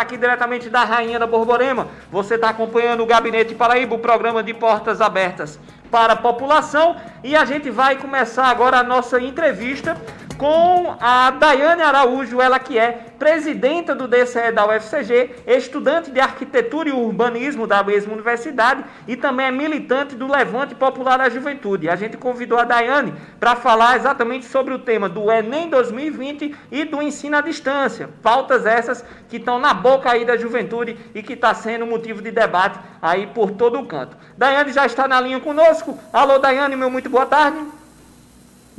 aqui 0.00 0.16
diretamente 0.16 0.68
da 0.68 0.84
Rainha 0.84 1.18
da 1.18 1.26
Borborema. 1.26 1.88
Você 2.10 2.34
está 2.34 2.48
acompanhando 2.48 3.02
o 3.02 3.06
Gabinete 3.06 3.54
Paraíba, 3.54 3.94
o 3.94 3.98
programa 3.98 4.42
de 4.42 4.54
portas 4.54 5.00
abertas 5.00 5.58
para 5.90 6.14
a 6.14 6.16
população. 6.16 6.96
E 7.22 7.36
a 7.36 7.44
gente 7.44 7.70
vai 7.70 7.96
começar 7.96 8.46
agora 8.46 8.78
a 8.78 8.82
nossa 8.82 9.20
entrevista 9.20 9.96
com 10.40 10.96
a 10.98 11.32
Daiane 11.32 11.82
Araújo, 11.82 12.40
ela 12.40 12.58
que 12.58 12.78
é 12.78 12.92
presidenta 13.18 13.94
do 13.94 14.08
DCE 14.08 14.50
da 14.50 14.66
UFCG, 14.66 15.32
estudante 15.46 16.10
de 16.10 16.18
arquitetura 16.18 16.88
e 16.88 16.92
urbanismo 16.92 17.66
da 17.66 17.82
mesma 17.82 18.14
universidade 18.14 18.82
e 19.06 19.16
também 19.16 19.44
é 19.44 19.50
militante 19.50 20.16
do 20.16 20.26
Levante 20.26 20.74
Popular 20.74 21.18
da 21.18 21.28
Juventude. 21.28 21.90
A 21.90 21.94
gente 21.94 22.16
convidou 22.16 22.58
a 22.58 22.64
Daiane 22.64 23.12
para 23.38 23.54
falar 23.54 23.98
exatamente 23.98 24.46
sobre 24.46 24.72
o 24.72 24.78
tema 24.78 25.10
do 25.10 25.30
Enem 25.30 25.68
2020 25.68 26.56
e 26.72 26.86
do 26.86 27.02
ensino 27.02 27.36
à 27.36 27.42
distância. 27.42 28.08
Pautas 28.22 28.64
essas 28.64 29.04
que 29.28 29.36
estão 29.36 29.58
na 29.58 29.74
boca 29.74 30.10
aí 30.10 30.24
da 30.24 30.38
juventude 30.38 30.96
e 31.14 31.22
que 31.22 31.34
está 31.34 31.52
sendo 31.52 31.84
motivo 31.84 32.22
de 32.22 32.30
debate 32.30 32.78
aí 33.02 33.26
por 33.26 33.50
todo 33.50 33.78
o 33.78 33.84
canto. 33.84 34.16
Daiane 34.38 34.72
já 34.72 34.86
está 34.86 35.06
na 35.06 35.20
linha 35.20 35.38
conosco. 35.38 35.98
Alô, 36.10 36.38
Daiane, 36.38 36.76
meu 36.76 36.88
muito 36.88 37.10
boa 37.10 37.26
tarde. 37.26 37.79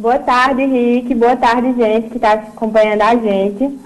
Boa 0.02 0.18
tarde, 0.18 0.66
Rick. 0.66 1.14
Boa 1.14 1.38
tarde, 1.38 1.74
gente 1.74 2.10
que 2.10 2.16
está 2.16 2.34
acompanhando 2.34 3.04
a 3.04 3.14
gente. 3.14 3.80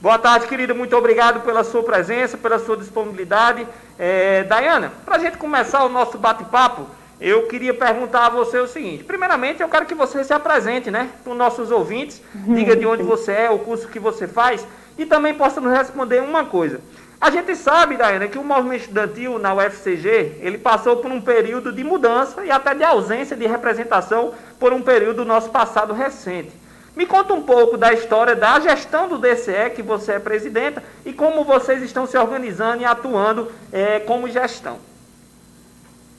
Boa 0.00 0.18
tarde, 0.18 0.48
querida. 0.48 0.74
Muito 0.74 0.96
obrigado 0.96 1.38
pela 1.42 1.62
sua 1.62 1.84
presença, 1.84 2.36
pela 2.36 2.58
sua 2.58 2.76
disponibilidade. 2.76 3.64
É, 3.96 4.42
Dayana, 4.42 4.92
para 5.04 5.14
a 5.14 5.18
gente 5.20 5.38
começar 5.38 5.84
o 5.84 5.88
nosso 5.88 6.18
bate-papo, 6.18 6.84
eu 7.20 7.46
queria 7.46 7.72
perguntar 7.72 8.26
a 8.26 8.30
você 8.30 8.58
o 8.58 8.66
seguinte. 8.66 9.04
Primeiramente, 9.04 9.62
eu 9.62 9.68
quero 9.68 9.86
que 9.86 9.94
você 9.94 10.24
se 10.24 10.34
apresente, 10.34 10.90
né, 10.90 11.10
para 11.22 11.30
os 11.30 11.38
nossos 11.38 11.70
ouvintes, 11.70 12.20
diga 12.34 12.74
de 12.74 12.84
onde 12.84 13.04
você 13.06 13.30
é, 13.30 13.50
o 13.50 13.60
curso 13.60 13.86
que 13.86 14.00
você 14.00 14.26
faz, 14.26 14.66
e 14.98 15.06
também 15.06 15.32
possa 15.32 15.60
nos 15.60 15.72
responder 15.72 16.20
uma 16.20 16.44
coisa. 16.44 16.80
A 17.22 17.30
gente 17.30 17.54
sabe, 17.54 17.96
Daiane, 17.96 18.28
que 18.28 18.36
o 18.36 18.42
movimento 18.42 18.80
estudantil 18.80 19.38
na 19.38 19.54
UFCG, 19.54 20.38
ele 20.40 20.58
passou 20.58 20.96
por 20.96 21.08
um 21.08 21.20
período 21.20 21.70
de 21.70 21.84
mudança 21.84 22.44
e 22.44 22.50
até 22.50 22.74
de 22.74 22.82
ausência 22.82 23.36
de 23.36 23.46
representação 23.46 24.32
por 24.58 24.72
um 24.72 24.82
período 24.82 25.18
do 25.18 25.24
nosso 25.24 25.48
passado 25.48 25.92
recente. 25.94 26.50
Me 26.96 27.06
conta 27.06 27.32
um 27.32 27.40
pouco 27.40 27.76
da 27.76 27.92
história 27.92 28.34
da 28.34 28.58
gestão 28.58 29.06
do 29.06 29.18
DCE, 29.18 29.70
que 29.72 29.82
você 29.82 30.14
é 30.14 30.18
presidenta, 30.18 30.82
e 31.06 31.12
como 31.12 31.44
vocês 31.44 31.80
estão 31.84 32.08
se 32.08 32.18
organizando 32.18 32.82
e 32.82 32.84
atuando 32.84 33.52
é, 33.72 34.00
como 34.00 34.28
gestão. 34.28 34.78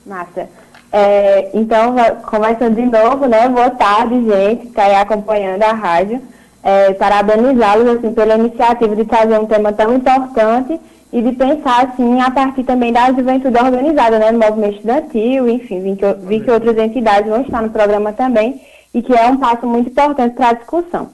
Massa. 0.06 0.48
É, 0.90 1.50
então, 1.54 1.96
começando 2.30 2.76
de 2.76 2.86
novo, 2.86 3.28
né? 3.28 3.50
Boa 3.50 3.72
tarde, 3.72 4.24
gente, 4.24 4.62
que 4.62 4.68
está 4.68 4.86
aí 4.86 4.96
acompanhando 4.96 5.64
a 5.64 5.74
rádio. 5.74 6.22
É, 6.64 6.94
parabenizá-los 6.94 7.98
assim, 7.98 8.14
pela 8.14 8.36
iniciativa 8.36 8.96
de 8.96 9.04
trazer 9.04 9.38
um 9.38 9.46
tema 9.46 9.74
tão 9.74 9.94
importante 9.94 10.80
e 11.14 11.22
de 11.22 11.32
pensar 11.34 11.86
assim 11.86 12.20
a 12.20 12.32
partir 12.32 12.64
também 12.64 12.92
da 12.92 13.14
juventude 13.14 13.56
organizada, 13.56 14.18
né, 14.18 14.32
no 14.32 14.40
movimento 14.40 14.78
estudantil, 14.78 15.48
enfim, 15.48 15.80
vi 15.80 15.96
que, 15.96 16.14
vi 16.26 16.40
que 16.40 16.50
outras 16.50 16.76
entidades 16.76 17.30
vão 17.30 17.42
estar 17.42 17.62
no 17.62 17.70
programa 17.70 18.12
também 18.12 18.60
e 18.92 19.00
que 19.00 19.14
é 19.14 19.28
um 19.28 19.38
passo 19.38 19.68
muito 19.68 19.92
importante 19.92 20.34
para 20.34 20.50
a 20.50 20.54
discussão. 20.54 21.12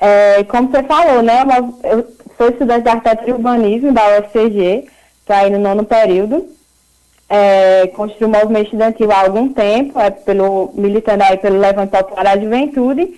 É, 0.00 0.42
como 0.42 0.68
você 0.68 0.82
falou, 0.82 1.22
né, 1.22 1.44
eu 1.84 2.04
sou 2.36 2.48
estudante 2.48 2.82
de 2.82 2.88
arquitetura 2.88 3.30
e 3.30 3.32
urbanismo 3.32 3.92
da 3.92 4.18
UFCG, 4.18 4.88
estou 5.20 5.36
aí 5.36 5.50
no 5.50 5.60
nono 5.60 5.84
período, 5.84 6.44
é, 7.28 7.86
construí 7.88 8.24
o 8.24 8.28
movimento 8.28 8.64
estudantil 8.64 9.12
há 9.12 9.20
algum 9.20 9.52
tempo, 9.52 10.00
é, 10.00 10.10
pelo, 10.10 10.72
militando 10.74 11.22
aí 11.22 11.36
pelo 11.36 11.60
Levante 11.60 11.90
Popular 11.90 12.24
da 12.24 12.42
Juventude, 12.42 13.14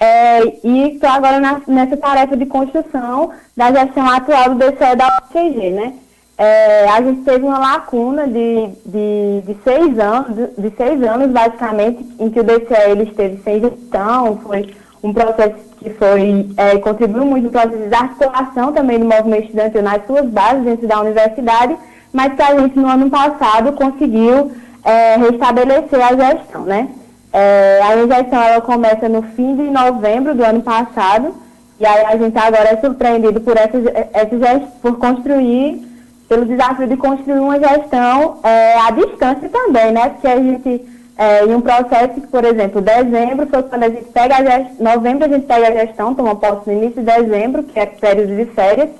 é, 0.00 0.42
e 0.64 0.94
estou 0.94 1.10
agora 1.10 1.38
na, 1.38 1.60
nessa 1.66 1.94
tarefa 1.94 2.34
de 2.34 2.46
construção 2.46 3.32
da 3.54 3.70
gestão 3.70 4.08
atual 4.08 4.54
do 4.54 4.54
DCE 4.54 4.96
da 4.96 5.20
UFG, 5.22 5.70
né? 5.70 5.92
É, 6.38 6.88
a 6.88 7.02
gente 7.02 7.20
teve 7.20 7.44
uma 7.44 7.58
lacuna 7.58 8.26
de, 8.26 8.68
de, 8.86 9.42
de, 9.42 9.56
seis 9.62 9.98
anos, 9.98 10.54
de 10.56 10.70
seis 10.74 11.02
anos, 11.02 11.30
basicamente, 11.30 12.02
em 12.18 12.30
que 12.30 12.40
o 12.40 12.42
DCE 12.42 12.90
ele 12.90 13.02
esteve 13.02 13.42
sem 13.42 13.60
gestão, 13.60 14.38
foi 14.38 14.74
um 15.02 15.12
processo 15.12 15.56
que 15.78 15.90
foi, 15.90 16.48
é, 16.56 16.78
contribuiu 16.78 17.26
muito 17.26 17.44
no 17.44 17.50
processo 17.50 17.76
de 17.76 17.94
articulação 17.94 18.72
também 18.72 18.98
do 18.98 19.04
movimento 19.04 19.44
estudantil 19.44 19.82
nas 19.82 20.06
suas 20.06 20.26
bases 20.30 20.64
dentro 20.64 20.86
da 20.86 21.00
universidade, 21.00 21.76
mas 22.10 22.34
que 22.34 22.42
a 22.42 22.58
gente 22.58 22.78
no 22.78 22.88
ano 22.88 23.10
passado 23.10 23.72
conseguiu 23.74 24.50
é, 24.82 25.16
restabelecer 25.16 26.00
a 26.02 26.16
gestão, 26.16 26.62
né? 26.62 26.88
É, 27.32 27.80
a 27.82 27.96
injeção 27.96 28.42
ela 28.42 28.60
começa 28.60 29.08
no 29.08 29.22
fim 29.22 29.56
de 29.56 29.62
novembro 29.70 30.34
do 30.34 30.44
ano 30.44 30.62
passado, 30.62 31.34
e 31.78 31.86
aí 31.86 32.04
a 32.04 32.16
gente 32.16 32.36
agora 32.36 32.70
é 32.70 32.76
surpreendido 32.76 33.40
por, 33.40 33.56
essa, 33.56 33.78
essa 34.12 34.60
por 34.82 34.98
construir, 34.98 35.86
pelo 36.28 36.44
desafio 36.44 36.86
de 36.88 36.96
construir 36.96 37.38
uma 37.38 37.58
gestão 37.58 38.38
é, 38.42 38.78
à 38.80 38.90
distância 38.90 39.48
também, 39.48 39.92
né? 39.92 40.10
Porque 40.10 40.26
a 40.26 40.36
gente, 40.36 40.84
é, 41.16 41.44
em 41.44 41.54
um 41.54 41.60
processo 41.60 42.20
que, 42.20 42.26
por 42.26 42.44
exemplo, 42.44 42.80
dezembro 42.80 43.46
foi 43.46 43.62
quando 43.62 43.84
a 43.84 43.88
gente 43.88 44.04
pega 44.12 44.36
a 44.36 44.44
gestão, 44.44 44.76
novembro 44.80 45.24
a 45.24 45.28
gente 45.28 45.46
pega 45.46 45.68
a 45.68 45.86
gestão, 45.86 46.14
toma 46.14 46.36
posse 46.36 46.68
no 46.68 46.82
início 46.82 47.02
de 47.02 47.12
dezembro, 47.12 47.62
que 47.62 47.78
é 47.78 47.86
período 47.86 48.36
de 48.36 48.44
férias, 48.46 48.90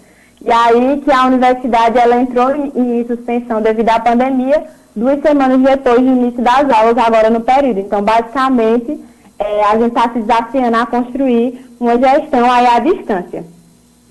e 0.40 0.50
aí 0.50 1.02
que 1.04 1.12
a 1.12 1.26
universidade 1.26 1.98
ela 1.98 2.20
entrou 2.20 2.54
em, 2.54 2.72
em 2.74 3.06
suspensão 3.06 3.60
devido 3.60 3.88
à 3.90 4.00
pandemia, 4.00 4.64
duas 4.94 5.20
semanas 5.20 5.60
depois 5.60 6.00
do 6.00 6.06
início 6.06 6.42
das 6.42 6.70
aulas, 6.70 6.98
agora 6.98 7.30
no 7.30 7.40
período. 7.40 7.80
Então, 7.80 8.02
basicamente, 8.02 8.98
é, 9.38 9.64
a 9.64 9.78
gente 9.78 9.88
está 9.88 10.08
se 10.10 10.20
desafiando 10.20 10.76
a 10.76 10.86
construir 10.86 11.66
uma 11.78 11.98
gestão 11.98 12.50
aí 12.50 12.66
à 12.66 12.78
distância. 12.78 13.44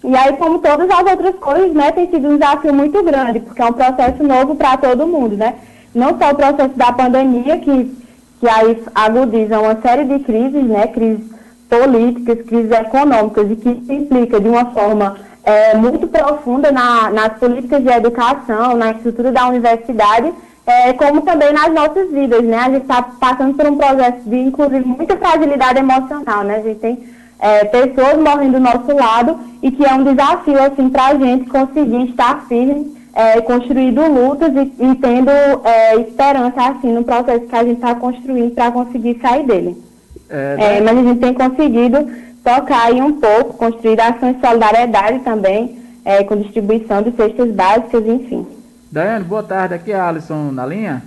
E 0.04 0.16
aí, 0.16 0.36
como 0.38 0.60
todas 0.60 0.90
as 0.90 1.12
outras 1.12 1.36
coisas, 1.36 1.74
né, 1.74 1.92
tem 1.92 2.10
sido 2.10 2.30
um 2.30 2.38
desafio 2.38 2.74
muito 2.74 3.04
grande, 3.04 3.42
porque 3.42 3.62
é 3.62 3.66
um 3.66 3.74
processo 3.74 4.24
novo 4.24 4.56
para 4.56 4.78
todo 4.78 5.08
mundo, 5.08 5.36
né? 5.36 5.56
Não 5.94 6.18
só 6.18 6.32
o 6.32 6.36
processo 6.36 6.76
da 6.76 6.94
pandemia, 6.94 7.58
que, 7.58 7.92
que 8.40 8.50
aí 8.50 8.82
agudiza 8.96 9.60
uma 9.60 9.80
série 9.82 10.06
de 10.06 10.20
crises, 10.20 10.64
né, 10.64 10.88
crises 10.88 11.26
políticas, 11.70 12.42
crises 12.46 12.72
econômicas, 12.72 13.52
e 13.52 13.56
que 13.58 13.86
se 13.86 13.94
implica 13.94 14.40
de 14.40 14.48
uma 14.48 14.66
forma 14.68 15.18
é, 15.44 15.76
muito 15.76 16.08
profunda 16.08 16.72
na, 16.72 17.10
nas 17.10 17.38
políticas 17.38 17.84
de 17.84 17.90
educação, 17.90 18.76
na 18.76 18.92
estrutura 18.92 19.32
da 19.32 19.48
universidade, 19.48 20.32
é, 20.70 20.94
como 20.94 21.22
também 21.22 21.52
nas 21.52 21.74
nossas 21.74 22.12
vidas, 22.12 22.44
né? 22.44 22.58
A 22.58 22.70
gente 22.70 22.84
está 22.84 23.02
passando 23.02 23.56
por 23.56 23.66
um 23.66 23.76
processo 23.76 24.30
de, 24.30 24.38
inclusive, 24.38 24.86
muita 24.86 25.18
fragilidade 25.18 25.80
emocional, 25.80 26.44
né? 26.44 26.58
A 26.58 26.62
gente 26.62 26.80
tem 26.80 27.00
é, 27.40 27.66
pessoas 27.66 28.18
morrendo 28.18 28.54
do 28.54 28.60
nosso 28.60 28.96
lado 28.96 29.40
e 29.64 29.72
que 29.72 29.84
é 29.84 29.92
um 29.94 30.04
desafio, 30.04 30.62
assim, 30.62 30.90
para 30.90 31.08
a 31.08 31.16
gente 31.16 31.50
conseguir 31.50 32.10
estar 32.10 32.46
firme, 32.48 32.96
é, 33.16 33.42
construindo 33.42 34.08
lutas 34.08 34.54
e, 34.54 34.84
e 34.92 34.96
tendo 34.96 35.32
é, 35.64 35.96
esperança, 36.02 36.62
assim, 36.62 36.94
no 36.94 37.04
processo 37.04 37.48
que 37.48 37.56
a 37.56 37.64
gente 37.64 37.78
está 37.78 37.96
construindo 37.96 38.54
para 38.54 38.72
conseguir 38.72 39.20
sair 39.20 39.48
dele. 39.48 39.76
É, 40.30 40.78
é, 40.78 40.82
mas 40.82 41.00
a 41.00 41.02
gente 41.02 41.20
tem 41.20 41.34
conseguido 41.34 42.08
tocar 42.44 42.86
aí 42.86 43.02
um 43.02 43.14
pouco, 43.14 43.58
construir 43.58 44.00
ações 44.00 44.36
de 44.36 44.42
solidariedade 44.46 45.20
também, 45.22 45.80
é, 46.06 46.24
com 46.24 46.38
distribuição 46.38 47.02
de 47.02 47.12
cestas 47.14 47.52
básicas, 47.52 48.06
enfim. 48.06 48.59
Daiane, 48.92 49.24
boa 49.24 49.44
tarde. 49.44 49.76
Aqui 49.76 49.92
é 49.92 50.00
Alisson 50.00 50.52
na 50.52 50.66
linha. 50.66 51.04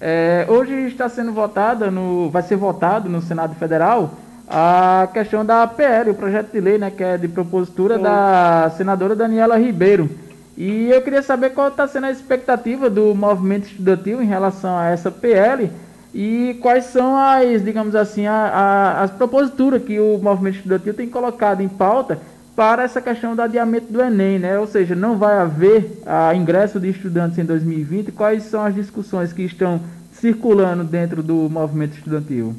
É, 0.00 0.46
hoje 0.48 0.72
está 0.86 1.08
sendo 1.08 1.32
votada, 1.32 1.90
no, 1.90 2.30
vai 2.30 2.42
ser 2.42 2.54
votado 2.54 3.08
no 3.08 3.20
Senado 3.20 3.54
Federal 3.56 4.12
a 4.48 5.08
questão 5.12 5.44
da 5.44 5.66
PL, 5.66 6.10
o 6.10 6.14
projeto 6.14 6.52
de 6.52 6.60
lei, 6.60 6.78
né, 6.78 6.88
que 6.88 7.02
é 7.02 7.18
de 7.18 7.26
propositura 7.26 7.96
Sim. 7.96 8.02
da 8.02 8.72
senadora 8.76 9.16
Daniela 9.16 9.58
Ribeiro. 9.58 10.08
E 10.56 10.88
eu 10.88 11.02
queria 11.02 11.20
saber 11.20 11.50
qual 11.50 11.66
está 11.66 11.88
sendo 11.88 12.06
a 12.06 12.12
expectativa 12.12 12.88
do 12.88 13.12
movimento 13.12 13.66
estudantil 13.66 14.22
em 14.22 14.26
relação 14.26 14.78
a 14.78 14.90
essa 14.90 15.10
PL 15.10 15.68
e 16.14 16.56
quais 16.62 16.84
são 16.84 17.18
as, 17.18 17.64
digamos 17.64 17.96
assim, 17.96 18.26
a, 18.26 18.32
a, 18.32 19.02
as 19.02 19.10
proposituras 19.10 19.82
que 19.82 19.98
o 19.98 20.16
movimento 20.18 20.58
estudantil 20.58 20.94
tem 20.94 21.08
colocado 21.08 21.60
em 21.60 21.68
pauta 21.68 22.20
para 22.56 22.84
essa 22.84 23.02
questão 23.02 23.36
do 23.36 23.42
adiamento 23.42 23.92
do 23.92 24.02
Enem, 24.02 24.38
né? 24.38 24.58
Ou 24.58 24.66
seja, 24.66 24.94
não 24.96 25.18
vai 25.18 25.38
haver 25.38 26.02
a 26.06 26.34
ingresso 26.34 26.80
de 26.80 26.88
estudantes 26.88 27.36
em 27.36 27.44
2020. 27.44 28.10
Quais 28.12 28.44
são 28.44 28.64
as 28.64 28.74
discussões 28.74 29.30
que 29.30 29.42
estão 29.42 29.78
circulando 30.10 30.82
dentro 30.82 31.22
do 31.22 31.50
movimento 31.50 31.98
estudantil? 31.98 32.56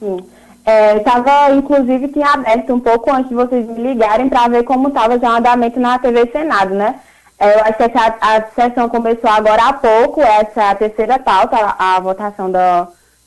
Sim. 0.00 0.18
Estava, 0.96 1.50
é, 1.50 1.54
inclusive, 1.54 2.08
tinha 2.08 2.32
aberto 2.32 2.74
um 2.74 2.80
pouco 2.80 3.12
antes 3.12 3.28
de 3.28 3.34
vocês 3.34 3.66
me 3.66 3.82
ligarem 3.82 4.28
para 4.28 4.48
ver 4.48 4.64
como 4.64 4.88
estava 4.88 5.18
já 5.18 5.34
o 5.34 5.36
andamento 5.36 5.78
na 5.78 5.98
TV 5.98 6.26
Senado, 6.30 6.74
né? 6.74 6.96
É, 7.38 7.54
eu 7.54 7.60
acho 7.60 7.74
que 7.74 7.98
a 8.20 8.42
sessão 8.54 8.88
começou 8.88 9.30
agora 9.30 9.68
há 9.68 9.72
pouco, 9.72 10.20
essa 10.20 10.62
é 10.62 10.70
a 10.70 10.74
terceira 10.74 11.18
pauta, 11.18 11.56
a, 11.56 11.96
a 11.96 12.00
votação 12.00 12.50
do, 12.50 12.58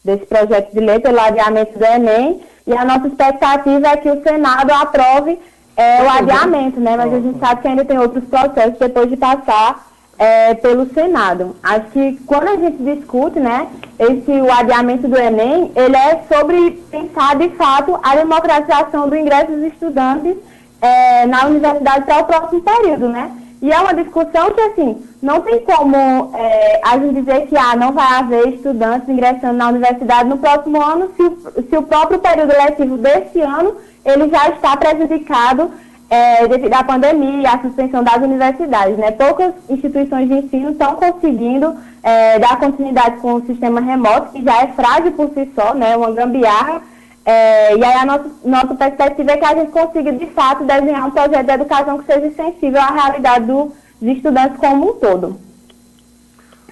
desse 0.05 0.25
projeto 0.25 0.71
de 0.71 0.79
lei 0.79 0.99
pelo 0.99 1.19
adiamento 1.19 1.77
do 1.77 1.83
Enem, 1.83 2.41
e 2.67 2.73
a 2.73 2.85
nossa 2.85 3.07
expectativa 3.07 3.87
é 3.87 3.97
que 3.97 4.09
o 4.09 4.21
Senado 4.21 4.71
aprove 4.71 5.39
é, 5.75 6.03
o 6.03 6.09
adiamento, 6.09 6.79
né? 6.79 6.95
Mas 6.95 7.13
a 7.13 7.19
gente 7.19 7.39
sabe 7.39 7.61
que 7.61 7.67
ainda 7.67 7.85
tem 7.85 7.97
outros 7.97 8.23
processos 8.25 8.77
depois 8.77 9.09
de 9.09 9.17
passar 9.17 9.87
é, 10.17 10.53
pelo 10.53 10.87
Senado. 10.93 11.55
Acho 11.63 11.87
que 11.87 12.17
quando 12.25 12.47
a 12.47 12.55
gente 12.55 12.77
discute, 12.83 13.39
né, 13.39 13.67
esse 13.97 14.31
o 14.31 14.51
adiamento 14.51 15.07
do 15.07 15.17
Enem, 15.17 15.71
ele 15.75 15.95
é 15.95 16.21
sobre 16.31 16.83
pensar 16.91 17.35
de 17.35 17.49
fato 17.49 17.99
a 18.03 18.15
democratização 18.15 19.09
do 19.09 19.15
ingresso 19.15 19.51
dos 19.51 19.63
estudantes 19.63 20.37
é, 20.81 21.25
na 21.25 21.45
universidade 21.47 22.05
para 22.05 22.21
o 22.21 22.25
próximo 22.25 22.61
período, 22.61 23.09
né? 23.09 23.31
E 23.61 23.71
é 23.71 23.79
uma 23.79 23.93
discussão 23.93 24.51
que, 24.51 24.59
assim, 24.59 25.01
não 25.21 25.39
tem 25.39 25.61
como 25.61 25.95
é, 26.35 26.81
a 26.83 26.97
gente 26.97 27.21
dizer 27.21 27.47
que 27.47 27.57
ah, 27.57 27.77
não 27.77 27.93
vai 27.93 28.19
haver 28.19 28.49
estudantes 28.49 29.07
ingressando 29.07 29.53
na 29.53 29.69
universidade 29.69 30.27
no 30.27 30.37
próximo 30.37 30.81
ano 30.81 31.09
se 31.15 31.23
o, 31.23 31.63
se 31.69 31.77
o 31.77 31.83
próprio 31.83 32.19
período 32.19 32.51
letivo 32.51 32.97
desse 32.97 33.39
ano 33.39 33.73
ele 34.05 34.29
já 34.29 34.49
está 34.49 34.75
prejudicado 34.77 35.71
é, 36.09 36.47
devido 36.47 36.73
à 36.73 36.83
pandemia 36.83 37.41
e 37.41 37.45
à 37.45 37.59
suspensão 37.59 38.03
das 38.03 38.17
universidades. 38.17 38.97
Né? 38.97 39.11
Poucas 39.11 39.53
instituições 39.69 40.27
de 40.27 40.35
ensino 40.35 40.71
estão 40.71 40.95
conseguindo 40.95 41.75
é, 42.03 42.37
dar 42.37 42.59
continuidade 42.59 43.17
com 43.17 43.35
o 43.35 43.45
sistema 43.45 43.81
remoto, 43.81 44.31
que 44.31 44.43
já 44.43 44.61
é 44.61 44.67
frágil 44.67 45.11
por 45.13 45.29
si 45.33 45.49
só, 45.55 45.73
né? 45.73 45.95
uma 45.95 46.11
gambiarra. 46.11 46.81
É, 47.25 47.75
e 47.75 47.83
aí 47.83 47.93
a 47.93 48.05
nossa, 48.05 48.29
nossa 48.43 48.75
perspectiva 48.75 49.31
é 49.31 49.37
que 49.37 49.45
a 49.45 49.55
gente 49.55 49.71
consiga, 49.71 50.11
de 50.11 50.25
fato, 50.27 50.65
desenhar 50.65 51.07
um 51.07 51.11
projeto 51.11 51.45
de 51.45 51.51
educação 51.51 51.97
que 51.99 52.13
seja 52.13 52.31
sensível 52.35 52.81
à 52.81 52.91
realidade 52.91 53.45
do, 53.45 53.71
dos 53.99 54.15
estudantes 54.15 54.57
como 54.57 54.91
um 54.91 54.93
todo. 54.95 55.39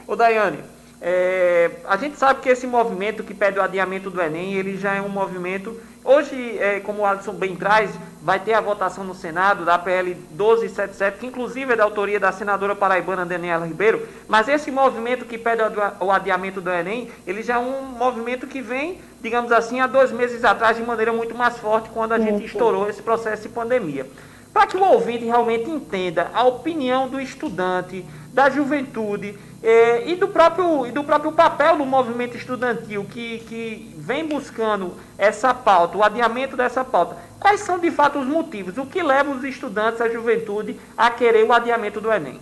Ô 0.05 0.15
Daiane, 0.15 0.59
é, 1.01 1.71
a 1.87 1.95
gente 1.97 2.17
sabe 2.17 2.41
que 2.41 2.49
esse 2.49 2.67
movimento 2.67 3.23
que 3.23 3.33
pede 3.33 3.57
o 3.57 3.61
adiamento 3.63 4.09
do 4.11 4.21
Enem, 4.21 4.53
ele 4.53 4.77
já 4.77 4.93
é 4.93 5.01
um 5.01 5.09
movimento 5.09 5.75
Hoje, 6.03 6.57
é, 6.57 6.79
como 6.79 7.03
o 7.03 7.05
Alisson 7.05 7.33
bem 7.33 7.55
traz, 7.55 7.91
vai 8.23 8.39
ter 8.39 8.53
a 8.53 8.61
votação 8.61 9.03
no 9.03 9.13
Senado 9.13 9.63
da 9.63 9.77
PL 9.77 10.15
1277, 10.31 11.19
que 11.19 11.27
inclusive 11.27 11.73
é 11.73 11.75
da 11.75 11.83
autoria 11.83 12.19
da 12.19 12.31
senadora 12.31 12.75
paraibana 12.75 13.25
Daniela 13.25 13.67
Ribeiro, 13.67 14.07
mas 14.27 14.47
esse 14.47 14.71
movimento 14.71 15.25
que 15.25 15.37
pede 15.37 15.61
o 15.99 16.11
adiamento 16.11 16.59
do 16.59 16.71
Enem, 16.71 17.09
ele 17.25 17.43
já 17.43 17.55
é 17.55 17.59
um 17.59 17.83
movimento 17.83 18.47
que 18.47 18.61
vem, 18.61 18.99
digamos 19.21 19.51
assim, 19.51 19.79
há 19.79 19.85
dois 19.85 20.11
meses 20.11 20.43
atrás, 20.43 20.75
de 20.77 20.83
maneira 20.83 21.13
muito 21.13 21.35
mais 21.35 21.57
forte, 21.57 21.89
quando 21.89 22.13
a 22.13 22.19
gente 22.19 22.45
estourou 22.45 22.89
esse 22.89 23.01
processo 23.01 23.43
de 23.43 23.49
pandemia. 23.49 24.07
Para 24.53 24.67
que 24.67 24.77
o 24.77 24.83
ouvinte 24.83 25.25
realmente 25.25 25.69
entenda 25.69 26.29
a 26.33 26.43
opinião 26.43 27.07
do 27.07 27.19
estudante, 27.19 28.05
da 28.33 28.49
juventude 28.49 29.37
é, 29.63 30.09
e, 30.09 30.15
do 30.15 30.27
próprio, 30.27 30.87
e 30.87 30.91
do 30.91 31.03
próprio 31.03 31.31
papel 31.31 31.77
do 31.77 31.85
movimento 31.85 32.35
estudantil 32.35 33.05
que, 33.05 33.39
que 33.39 33.95
vem 33.97 34.27
buscando 34.27 34.93
essa 35.17 35.53
pauta, 35.53 35.97
o 35.97 36.03
adiamento 36.03 36.57
dessa 36.57 36.83
pauta. 36.83 37.17
Quais 37.39 37.61
são 37.61 37.79
de 37.79 37.91
fato 37.91 38.19
os 38.19 38.27
motivos? 38.27 38.77
O 38.77 38.85
que 38.85 39.01
leva 39.01 39.31
os 39.31 39.43
estudantes, 39.43 40.01
a 40.01 40.09
juventude, 40.09 40.79
a 40.97 41.09
querer 41.09 41.45
o 41.45 41.53
adiamento 41.53 42.01
do 42.01 42.11
Enem? 42.11 42.39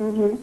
Uhum. 0.00 0.38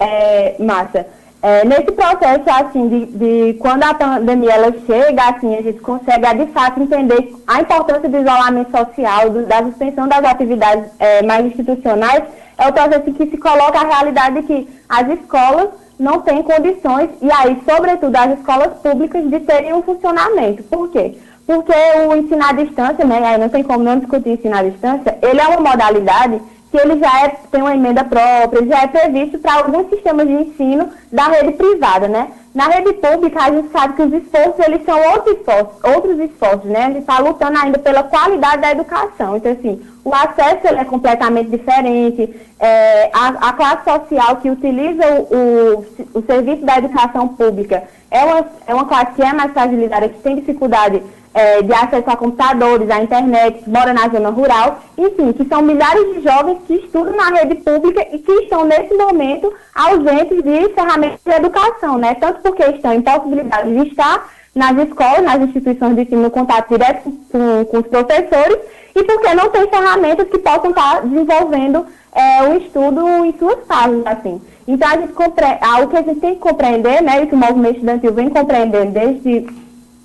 É, 0.00 0.56
Márcia, 0.58 1.08
é, 1.40 1.64
nesse 1.64 1.92
processo 1.92 2.42
assim 2.46 2.88
de, 2.88 3.06
de, 3.06 3.58
quando 3.60 3.84
a 3.84 3.94
pandemia 3.94 4.52
ela 4.52 4.74
chega, 4.86 5.22
assim, 5.28 5.56
a 5.56 5.62
gente 5.62 5.78
consegue 5.78 6.44
de 6.44 6.52
fato 6.52 6.80
entender 6.80 7.32
a 7.46 7.60
importância 7.60 8.08
do 8.08 8.18
isolamento 8.18 8.76
social, 8.76 9.30
do, 9.30 9.46
da 9.46 9.62
suspensão 9.62 10.08
das 10.08 10.24
atividades 10.24 10.90
é, 10.98 11.22
mais 11.22 11.46
institucionais 11.46 12.24
é 12.58 12.68
o 12.68 12.72
processo 12.72 13.12
que 13.12 13.30
se 13.30 13.36
coloca 13.36 13.78
a 13.78 13.86
realidade 13.86 14.40
de 14.40 14.42
que 14.42 14.68
as 14.88 15.08
escolas 15.10 15.68
não 15.98 16.20
têm 16.20 16.42
condições, 16.42 17.10
e 17.22 17.30
aí, 17.30 17.60
sobretudo, 17.68 18.14
as 18.16 18.38
escolas 18.38 18.74
públicas, 18.82 19.28
de 19.28 19.40
terem 19.40 19.72
um 19.72 19.82
funcionamento. 19.82 20.62
Por 20.64 20.90
quê? 20.90 21.16
Porque 21.46 21.72
o 22.08 22.14
ensino 22.14 22.44
à 22.44 22.52
distância, 22.52 23.04
né, 23.04 23.24
aí 23.24 23.38
não 23.38 23.48
tem 23.48 23.62
como 23.62 23.82
não 23.82 23.98
discutir 23.98 24.30
ensino 24.30 24.56
à 24.56 24.62
distância, 24.62 25.16
ele 25.22 25.40
é 25.40 25.46
uma 25.46 25.70
modalidade 25.70 26.40
que 26.70 26.76
ele 26.76 26.98
já 26.98 27.24
é, 27.24 27.28
tem 27.50 27.62
uma 27.62 27.74
emenda 27.74 28.04
própria, 28.04 28.66
já 28.66 28.82
é 28.82 28.86
previsto 28.86 29.38
para 29.38 29.54
alguns 29.54 29.88
sistemas 29.88 30.26
de 30.26 30.34
ensino 30.34 30.90
da 31.10 31.28
rede 31.28 31.52
privada, 31.52 32.08
né? 32.08 32.28
Na 32.54 32.66
rede 32.66 32.92
pública, 32.94 33.40
a 33.42 33.52
gente 33.52 33.70
sabe 33.70 33.94
que 33.94 34.02
os 34.02 34.12
esforços, 34.12 34.58
eles 34.66 34.84
são 34.84 34.98
outros 35.12 35.38
esforços, 35.38 35.84
outros 35.84 36.18
esforços, 36.18 36.64
né? 36.64 36.84
A 36.84 36.88
gente 36.88 36.98
está 37.00 37.18
lutando 37.18 37.58
ainda 37.58 37.78
pela 37.78 38.02
qualidade 38.02 38.62
da 38.62 38.72
educação. 38.72 39.36
Então, 39.36 39.52
assim, 39.52 39.80
o 40.04 40.14
acesso 40.14 40.66
ele 40.66 40.80
é 40.80 40.84
completamente 40.84 41.50
diferente, 41.50 42.34
é, 42.58 43.10
a, 43.12 43.28
a, 43.48 43.52
classe 43.52 43.84
social 43.84 44.36
que 44.36 44.50
utiliza 44.50 45.04
o, 45.06 45.36
o, 45.36 46.18
o, 46.18 46.22
serviço 46.22 46.64
da 46.64 46.78
educação 46.78 47.28
pública 47.28 47.84
é 48.10 48.24
uma, 48.24 48.46
é 48.66 48.74
uma 48.74 48.86
classe 48.86 49.12
que 49.12 49.22
é 49.22 49.32
mais 49.32 49.52
fragilizada, 49.52 50.08
que 50.08 50.20
tem 50.20 50.34
dificuldade 50.34 51.02
é, 51.38 51.62
de 51.62 51.72
acesso 51.72 52.10
a 52.10 52.16
computadores, 52.16 52.90
à 52.90 53.00
internet, 53.00 53.62
mora 53.68 53.92
na 53.92 54.08
zona 54.08 54.30
rural, 54.30 54.80
enfim, 54.96 55.32
que 55.32 55.44
são 55.44 55.62
milhares 55.62 56.14
de 56.14 56.22
jovens 56.22 56.58
que 56.66 56.74
estudam 56.74 57.16
na 57.16 57.28
rede 57.30 57.54
pública 57.56 58.04
e 58.12 58.18
que 58.18 58.32
estão, 58.42 58.64
nesse 58.64 58.92
momento, 58.94 59.52
ausentes 59.72 60.42
de 60.42 60.68
ferramentas 60.74 61.20
de 61.24 61.30
educação, 61.30 61.96
né? 61.96 62.14
Tanto 62.16 62.40
porque 62.42 62.64
estão 62.64 62.92
em 62.92 63.02
possibilidade 63.02 63.72
de 63.72 63.88
estar 63.88 64.28
nas 64.52 64.76
escolas, 64.78 65.22
nas 65.22 65.40
instituições 65.42 65.94
de 65.94 66.02
ensino, 66.02 66.22
no 66.22 66.30
contato 66.30 66.70
direto 66.70 67.12
com, 67.30 67.64
com 67.66 67.78
os 67.78 67.86
professores, 67.86 68.58
e 68.96 69.04
porque 69.04 69.34
não 69.34 69.48
tem 69.50 69.68
ferramentas 69.68 70.28
que 70.28 70.38
possam 70.38 70.70
estar 70.70 71.02
desenvolvendo 71.02 71.86
é, 72.12 72.48
o 72.48 72.56
estudo 72.56 73.06
em 73.24 73.32
suas 73.38 73.64
fases, 73.68 74.04
assim. 74.04 74.42
Então, 74.66 74.88
a 74.88 74.96
gente 74.96 75.12
compre... 75.12 75.46
o 75.82 75.86
que 75.86 75.96
a 75.96 76.02
gente 76.02 76.20
tem 76.20 76.34
que 76.34 76.40
compreender, 76.40 77.00
né, 77.00 77.22
e 77.22 77.26
que 77.28 77.34
o 77.34 77.38
movimento 77.38 77.76
estudantil 77.76 78.12
vem 78.12 78.28
compreendendo 78.28 78.90
desde, 78.90 79.46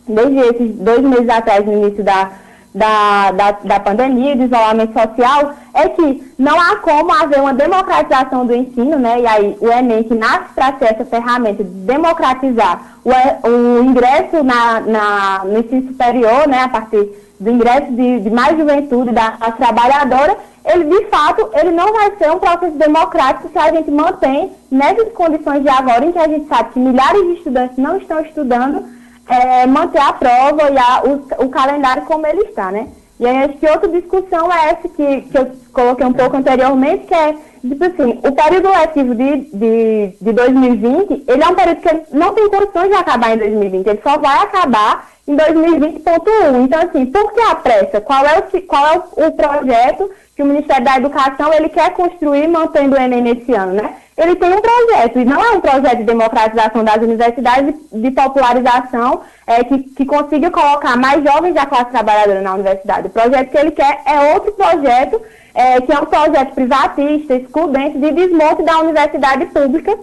desde 0.08 0.40
esses 0.40 0.76
dois 0.76 1.02
meses 1.02 1.30
atrás, 1.30 1.66
no 1.66 1.74
início 1.74 2.04
da, 2.04 2.32
da, 2.74 3.32
da, 3.32 3.52
da 3.52 3.80
pandemia, 3.80 4.36
do 4.36 4.44
isolamento 4.44 4.94
social, 5.00 5.54
é 5.74 5.90
que 5.90 6.34
não 6.38 6.60
há 6.60 6.78
como 6.78 7.14
haver 7.14 7.40
uma 7.40 7.54
democratização 7.54 8.46
do 8.46 8.56
ensino, 8.56 8.98
né? 8.98 9.22
E 9.22 9.28
aí 9.28 9.58
o 9.60 9.68
Enem, 9.68 10.04
que 10.04 10.16
nasce 10.16 10.54
para 10.56 10.78
ser 10.78 10.86
essa 10.86 11.06
ferramenta 11.06 11.64
de 11.64 11.70
democratizar 11.70 13.00
o, 13.04 13.48
o 13.48 13.84
ingresso 13.84 14.44
na, 14.44 14.80
na, 14.82 15.42
no 15.46 15.60
ensino 15.60 15.88
superior, 15.90 16.48
né? 16.48 16.64
A 16.64 16.70
partir 16.70 17.10
do 17.40 17.50
ingresso 17.50 17.92
de, 17.92 18.22
de 18.22 18.30
mais 18.30 18.58
juventude 18.58 19.12
da 19.12 19.32
trabalhadora, 19.58 20.38
ele 20.66 20.86
de 20.86 21.06
fato 21.08 21.50
ele 21.54 21.72
não 21.72 21.92
vai 21.92 22.16
ser 22.18 22.32
um 22.32 22.40
processo 22.40 22.78
democrático 22.78 23.50
se 23.52 23.58
a 23.58 23.72
gente 23.72 23.92
mantém 23.92 24.52
nessas 24.72 25.12
condições 25.12 25.62
de 25.62 25.70
agora, 25.70 26.06
em 26.06 26.12
que 26.12 26.20
a 26.20 26.28
gente 26.28 26.48
sabe 26.48 26.72
que 26.72 26.80
milhares 26.80 27.22
de 27.22 27.34
estudantes 27.34 27.78
não 27.78 27.98
estão 27.98 28.22
estudando, 28.22 28.86
é, 29.28 29.66
manter 29.66 30.02
a 30.02 30.14
prova 30.14 30.70
e 30.70 30.78
a, 30.78 31.02
o, 31.04 31.46
o, 31.46 31.50
calendário 31.50 32.04
como 32.04 32.28
ele 32.28 32.42
está, 32.42 32.72
né? 32.72 32.88
E 33.20 33.28
aí 33.28 33.38
acho 33.46 33.58
que 33.58 33.70
outra 33.70 33.88
discussão 33.88 34.52
é 34.52 34.72
essa 34.72 34.90
que, 34.90 35.22
que 35.22 35.38
eu 35.38 35.52
coloquei 35.72 36.06
um 36.06 36.14
pouco 36.14 36.36
anteriormente, 36.36 37.06
que 37.06 37.14
é, 37.14 37.36
tipo 37.62 37.86
assim, 37.86 38.20
o 38.24 38.32
período 38.32 38.70
letivo 38.70 39.16
de, 39.16 39.38
de, 39.54 40.16
de 40.20 40.32
2020, 40.34 41.24
ele 41.28 41.44
é 41.44 41.48
um 41.48 41.56
período 41.56 41.82
que 41.82 42.16
não 42.16 42.34
tem 42.34 42.50
condições 42.50 42.90
de 42.90 42.96
acabar 42.96 43.34
em 43.34 43.38
2020, 43.38 43.88
ele 43.88 44.02
só 44.04 44.18
vai 44.18 44.38
acabar 44.40 45.08
em 45.28 45.36
2020.1. 45.36 46.66
Então, 46.66 46.82
assim, 46.82 47.06
por 47.06 47.32
que 47.34 47.42
a 47.42 47.56
pressa? 47.56 48.02
Qual 48.02 48.26
é 48.26 48.40
o, 48.40 48.62
qual 48.64 48.88
é 48.88 49.28
o, 49.28 49.32
projeto 49.32 50.12
que 50.36 50.44
o 50.44 50.46
Ministério 50.46 50.84
da 50.84 50.98
Educação 50.98 51.54
ele 51.54 51.70
quer 51.70 51.94
construir 51.94 52.48
mantendo 52.48 52.96
o 52.96 53.00
Enem 53.00 53.22
nesse 53.22 53.54
ano, 53.54 53.74
né? 53.74 53.96
Ele 54.16 54.36
tem 54.36 54.54
um 54.54 54.62
projeto, 54.62 55.20
e 55.20 55.26
não 55.26 55.44
é 55.44 55.52
um 55.52 55.60
projeto 55.60 55.98
de 55.98 56.04
democratização 56.04 56.84
das 56.84 56.98
universidades, 56.98 57.74
de 57.92 58.12
popularização, 58.12 59.22
é, 59.48 59.64
que, 59.64 59.80
que 59.80 60.06
consiga 60.06 60.52
colocar 60.52 60.96
mais 60.96 61.24
jovens 61.24 61.54
da 61.54 61.66
classe 61.66 61.90
trabalhadora 61.90 62.42
na 62.42 62.54
universidade. 62.54 63.08
O 63.08 63.10
projeto 63.10 63.50
que 63.50 63.58
ele 63.58 63.72
quer 63.72 64.02
é 64.06 64.34
outro 64.36 64.52
projeto, 64.52 65.20
é, 65.56 65.82
que 65.82 65.92
é 65.92 66.00
um 66.00 66.06
projeto 66.06 66.54
privatista, 66.54 67.36
excludente, 67.36 67.98
de 67.98 68.12
desmonte 68.12 68.62
da 68.62 68.80
universidade 68.80 69.48
pública, 69.48 69.98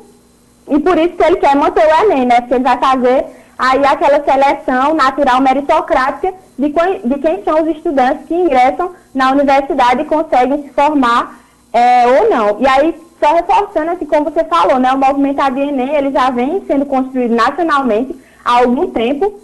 e 0.68 0.78
por 0.78 0.98
isso 0.98 1.16
que 1.16 1.22
ele 1.22 1.36
quer 1.36 1.54
manter 1.54 1.84
o 1.84 2.04
Enem, 2.04 2.26
né? 2.26 2.40
Porque 2.40 2.54
ele 2.54 2.64
vai 2.64 2.78
fazer 2.78 3.26
aí 3.58 3.84
aquela 3.84 4.24
seleção 4.24 4.94
natural 4.94 5.40
meritocrática 5.40 6.32
de, 6.58 6.68
de 7.04 7.18
quem 7.18 7.44
são 7.44 7.62
os 7.62 7.76
estudantes 7.76 8.26
que 8.26 8.34
ingressam 8.34 8.92
na 9.14 9.32
universidade 9.32 10.02
e 10.02 10.04
conseguem 10.06 10.62
se 10.62 10.70
formar 10.70 11.38
é, 11.72 12.06
ou 12.06 12.30
não. 12.30 12.60
E 12.60 12.66
aí, 12.66 12.94
só 13.20 13.34
reforçando, 13.34 13.90
assim 13.90 14.06
como 14.06 14.30
você 14.30 14.42
falou, 14.44 14.78
né, 14.78 14.90
o 14.92 14.98
movimento 14.98 15.40
ADN, 15.40 15.94
ele 15.94 16.10
já 16.10 16.30
vem 16.30 16.64
sendo 16.66 16.86
construído 16.86 17.34
nacionalmente 17.34 18.16
há 18.44 18.58
algum 18.58 18.90
tempo, 18.90 19.38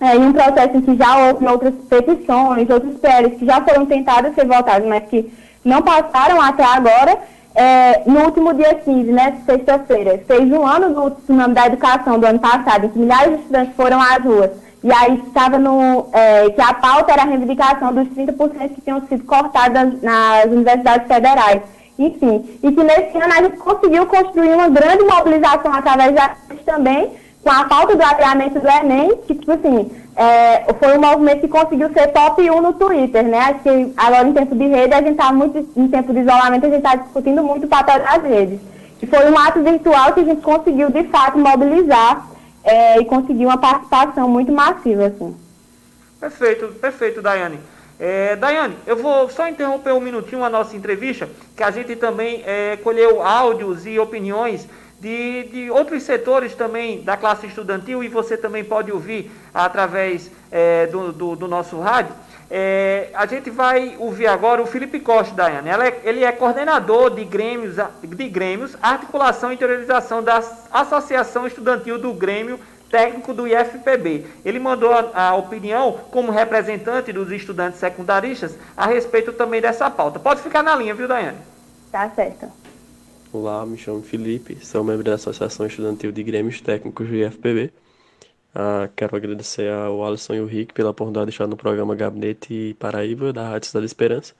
é, 0.00 0.16
em 0.16 0.26
um 0.26 0.32
processo 0.32 0.78
em 0.78 0.80
que 0.80 0.96
já 0.96 1.28
houve 1.28 1.46
outras 1.46 1.74
petições, 1.88 2.70
outros 2.70 2.98
PLs 2.98 3.36
que 3.36 3.44
já 3.44 3.60
foram 3.60 3.84
tentados 3.84 4.34
ser 4.34 4.46
votados, 4.46 4.88
mas 4.88 5.04
que 5.04 5.30
não 5.62 5.82
passaram 5.82 6.40
até 6.40 6.64
agora, 6.64 7.18
é, 7.54 8.02
no 8.06 8.20
último 8.20 8.54
dia 8.54 8.74
15, 8.74 9.12
né, 9.12 9.36
sexta-feira, 9.44 10.22
fez 10.26 10.50
um 10.50 10.66
ano 10.66 10.94
do 10.94 11.10
tsunami 11.10 11.52
da 11.52 11.66
educação 11.66 12.18
do 12.18 12.26
ano 12.26 12.38
passado, 12.38 12.86
em 12.86 12.88
que 12.88 12.98
milhares 12.98 13.34
de 13.34 13.40
estudantes 13.40 13.76
foram 13.76 14.00
às 14.00 14.22
ruas. 14.22 14.50
E 14.82 14.90
aí 14.90 15.22
estava 15.26 15.58
no. 15.58 16.08
É, 16.10 16.48
que 16.50 16.60
a 16.60 16.72
pauta 16.72 17.12
era 17.12 17.22
a 17.22 17.26
reivindicação 17.26 17.92
dos 17.92 18.08
30% 18.08 18.74
que 18.74 18.80
tinham 18.80 19.06
sido 19.06 19.24
cortados 19.24 20.00
nas 20.00 20.46
universidades 20.46 21.06
federais. 21.06 21.60
Enfim, 22.00 22.58
e 22.62 22.72
que 22.72 22.82
nesse 22.82 23.18
ano 23.18 23.30
a 23.30 23.42
gente 23.42 23.58
conseguiu 23.58 24.06
construir 24.06 24.54
uma 24.54 24.70
grande 24.70 25.04
mobilização 25.04 25.70
através 25.70 26.14
da 26.14 26.34
também, 26.64 27.12
com 27.42 27.50
a 27.50 27.64
pauta 27.64 27.94
do 27.94 28.02
alinhamento 28.02 28.58
do 28.58 28.66
Enem, 28.66 29.16
que, 29.26 29.34
tipo 29.34 29.52
assim, 29.52 29.90
é, 30.16 30.72
foi 30.74 30.96
um 30.96 31.00
movimento 31.00 31.42
que 31.42 31.48
conseguiu 31.48 31.92
ser 31.92 32.08
top 32.08 32.50
1 32.50 32.60
no 32.62 32.72
Twitter, 32.72 33.22
né? 33.24 33.38
Acho 33.38 33.60
que 33.60 33.92
agora 33.98 34.26
em 34.26 34.32
tempo 34.32 34.54
de 34.54 34.66
rede, 34.66 34.94
a 34.94 35.02
gente 35.02 35.10
está 35.10 35.30
muito, 35.30 35.58
em 35.76 35.88
tempo 35.88 36.14
de 36.14 36.20
isolamento, 36.20 36.64
a 36.64 36.70
gente 36.70 36.78
está 36.78 36.94
discutindo 36.94 37.42
muito 37.42 37.66
o 37.66 37.68
papel 37.68 37.98
das 37.98 38.22
redes. 38.22 38.60
Que 38.98 39.06
foi 39.06 39.30
um 39.30 39.38
ato 39.38 39.62
virtual 39.62 40.14
que 40.14 40.20
a 40.20 40.24
gente 40.24 40.40
conseguiu, 40.40 40.90
de 40.90 41.04
fato, 41.04 41.38
mobilizar 41.38 42.26
é, 42.64 42.98
e 42.98 43.04
conseguir 43.04 43.44
uma 43.44 43.58
participação 43.58 44.26
muito 44.26 44.50
massiva, 44.50 45.06
assim. 45.06 45.36
Perfeito, 46.18 46.68
perfeito, 46.80 47.20
Daiane. 47.20 47.60
É, 48.02 48.34
Daiane, 48.34 48.78
eu 48.86 48.96
vou 48.96 49.28
só 49.28 49.46
interromper 49.46 49.92
um 49.92 50.00
minutinho 50.00 50.42
a 50.42 50.48
nossa 50.48 50.74
entrevista, 50.74 51.28
que 51.54 51.62
a 51.62 51.70
gente 51.70 51.94
também 51.96 52.42
é, 52.46 52.78
colheu 52.82 53.22
áudios 53.22 53.84
e 53.84 53.98
opiniões 53.98 54.66
de, 54.98 55.44
de, 55.52 55.70
outros 55.70 56.02
setores 56.04 56.54
também 56.54 57.02
da 57.02 57.18
classe 57.18 57.46
estudantil 57.46 58.02
e 58.02 58.08
você 58.08 58.38
também 58.38 58.64
pode 58.64 58.90
ouvir 58.90 59.30
através 59.52 60.30
é, 60.50 60.86
do, 60.86 61.12
do, 61.12 61.36
do, 61.36 61.46
nosso 61.46 61.78
rádio. 61.78 62.14
É, 62.50 63.10
a 63.12 63.26
gente 63.26 63.50
vai 63.50 63.96
ouvir 63.98 64.28
agora 64.28 64.62
o 64.62 64.66
Felipe 64.66 64.98
Costa, 64.98 65.34
Daiane. 65.34 65.68
É, 65.68 66.00
ele 66.02 66.24
é 66.24 66.32
coordenador 66.32 67.10
de 67.10 67.22
grêmios, 67.22 67.76
de 68.02 68.28
grêmios, 68.30 68.78
articulação 68.80 69.50
e 69.50 69.56
interiorização 69.56 70.22
da 70.22 70.42
Associação 70.72 71.46
Estudantil 71.46 71.98
do 71.98 72.14
Grêmio 72.14 72.58
técnico 72.90 73.32
do 73.32 73.46
IFPB. 73.46 74.26
Ele 74.44 74.58
mandou 74.58 74.92
a, 74.92 75.28
a, 75.28 75.34
opinião 75.36 75.92
como 76.10 76.32
representante 76.32 77.12
dos 77.12 77.30
estudantes 77.30 77.78
secundaristas 77.78 78.58
a 78.76 78.86
respeito 78.86 79.32
também 79.32 79.60
dessa 79.60 79.88
pauta. 79.90 80.18
Pode 80.18 80.42
ficar 80.42 80.62
na 80.62 80.74
linha, 80.74 80.94
viu, 80.94 81.08
Daiane? 81.08 81.38
Tá 81.90 82.10
certo. 82.10 82.50
Olá, 83.32 83.64
me 83.64 83.78
chamo 83.78 84.02
Felipe, 84.02 84.58
sou 84.64 84.82
membro 84.82 85.04
da 85.04 85.14
Associação 85.14 85.64
Estudantil 85.64 86.10
de 86.10 86.22
Grêmios 86.22 86.60
Técnicos 86.60 87.06
do 87.06 87.14
IFPB. 87.14 87.72
Ah, 88.52 88.88
quero 88.96 89.16
agradecer 89.16 89.70
ao 89.70 90.04
Alisson 90.04 90.34
e 90.34 90.38
ao 90.40 90.46
Rick 90.46 90.74
pela 90.74 90.90
oportunidade 90.90 91.26
de 91.26 91.32
estar 91.32 91.46
no 91.46 91.56
programa 91.56 91.94
Gabinete 91.94 92.74
Paraíba 92.80 93.32
da 93.32 93.48
Rádio 93.48 93.68
Cidade 93.68 93.86
Esperança. 93.86 94.34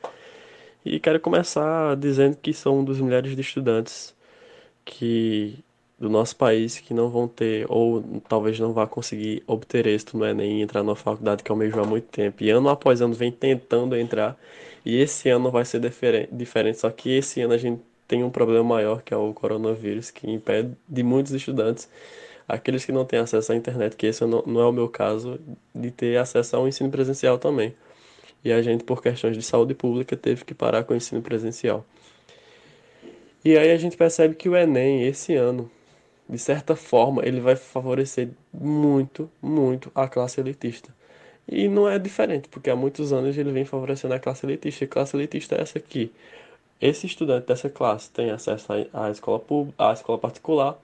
E 0.84 0.98
quero 0.98 1.20
começar 1.20 1.94
dizendo 1.96 2.36
que 2.36 2.52
sou 2.52 2.80
um 2.80 2.84
dos 2.84 3.00
milhares 3.00 3.36
de 3.36 3.40
estudantes 3.40 4.14
que 4.84 5.62
do 6.00 6.08
nosso 6.08 6.34
país 6.34 6.80
que 6.80 6.94
não 6.94 7.10
vão 7.10 7.28
ter, 7.28 7.66
ou 7.68 8.02
talvez 8.26 8.58
não 8.58 8.72
vá 8.72 8.86
conseguir 8.86 9.42
obter 9.46 9.86
êxito 9.86 10.16
no 10.16 10.24
Enem 10.24 10.62
entrar 10.62 10.82
numa 10.82 10.96
faculdade 10.96 11.42
que 11.42 11.52
almejou 11.52 11.82
há 11.84 11.86
muito 11.86 12.06
tempo. 12.06 12.42
E 12.42 12.48
ano 12.48 12.70
após 12.70 13.02
ano 13.02 13.12
vem 13.12 13.30
tentando 13.30 13.94
entrar, 13.94 14.34
e 14.84 14.96
esse 14.96 15.28
ano 15.28 15.50
vai 15.50 15.62
ser 15.66 15.78
diferente, 16.32 16.78
só 16.78 16.88
que 16.90 17.10
esse 17.10 17.42
ano 17.42 17.52
a 17.52 17.58
gente 17.58 17.82
tem 18.08 18.24
um 18.24 18.30
problema 18.30 18.64
maior, 18.64 19.02
que 19.02 19.12
é 19.12 19.16
o 19.16 19.32
coronavírus, 19.34 20.10
que 20.10 20.28
impede 20.28 20.74
de 20.88 21.02
muitos 21.02 21.32
estudantes, 21.32 21.86
aqueles 22.48 22.84
que 22.84 22.92
não 22.92 23.04
têm 23.04 23.20
acesso 23.20 23.52
à 23.52 23.56
internet, 23.56 23.94
que 23.94 24.06
esse 24.06 24.24
não, 24.24 24.42
não 24.46 24.60
é 24.62 24.66
o 24.66 24.72
meu 24.72 24.88
caso, 24.88 25.38
de 25.74 25.90
ter 25.90 26.16
acesso 26.18 26.56
ao 26.56 26.66
ensino 26.66 26.90
presencial 26.90 27.38
também. 27.38 27.74
E 28.42 28.50
a 28.50 28.62
gente, 28.62 28.84
por 28.84 29.02
questões 29.02 29.36
de 29.36 29.42
saúde 29.42 29.74
pública, 29.74 30.16
teve 30.16 30.46
que 30.46 30.54
parar 30.54 30.82
com 30.82 30.94
o 30.94 30.96
ensino 30.96 31.20
presencial. 31.20 31.84
E 33.44 33.56
aí 33.56 33.70
a 33.70 33.76
gente 33.76 33.98
percebe 33.98 34.34
que 34.34 34.48
o 34.48 34.56
Enem, 34.56 35.04
esse 35.04 35.34
ano, 35.34 35.70
de 36.30 36.38
certa 36.38 36.76
forma, 36.76 37.22
ele 37.26 37.40
vai 37.40 37.56
favorecer 37.56 38.30
muito, 38.52 39.28
muito 39.42 39.90
a 39.94 40.08
classe 40.08 40.40
elitista. 40.40 40.94
E 41.48 41.68
não 41.68 41.88
é 41.88 41.98
diferente, 41.98 42.48
porque 42.48 42.70
há 42.70 42.76
muitos 42.76 43.12
anos 43.12 43.36
ele 43.36 43.50
vem 43.52 43.64
favorecendo 43.64 44.14
a 44.14 44.20
classe 44.20 44.46
elitista. 44.46 44.84
E 44.84 44.86
a 44.86 44.88
classe 44.88 45.16
elitista 45.16 45.56
é 45.56 45.62
essa 45.62 45.78
aqui. 45.78 46.12
Esse 46.80 47.06
estudante 47.06 47.46
dessa 47.48 47.68
classe 47.68 48.10
tem 48.10 48.30
acesso 48.30 48.68
à 48.92 49.10
escola 49.10 49.40
pública, 49.40 49.90
à 49.90 49.92
escola 49.92 50.18
particular, 50.18 50.78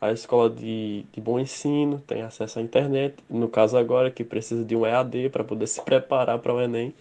à 0.00 0.12
escola 0.12 0.50
de, 0.50 1.04
de 1.12 1.20
bom 1.20 1.40
ensino, 1.40 2.00
tem 2.06 2.22
acesso 2.22 2.58
à 2.58 2.62
internet, 2.62 3.16
no 3.28 3.48
caso 3.48 3.76
agora 3.78 4.10
que 4.10 4.24
precisa 4.24 4.64
de 4.64 4.76
um 4.76 4.86
EAD 4.86 5.30
para 5.30 5.44
poder 5.44 5.66
se 5.66 5.80
preparar 5.82 6.38
para 6.38 6.54
o 6.54 6.60
Enem. 6.60 6.94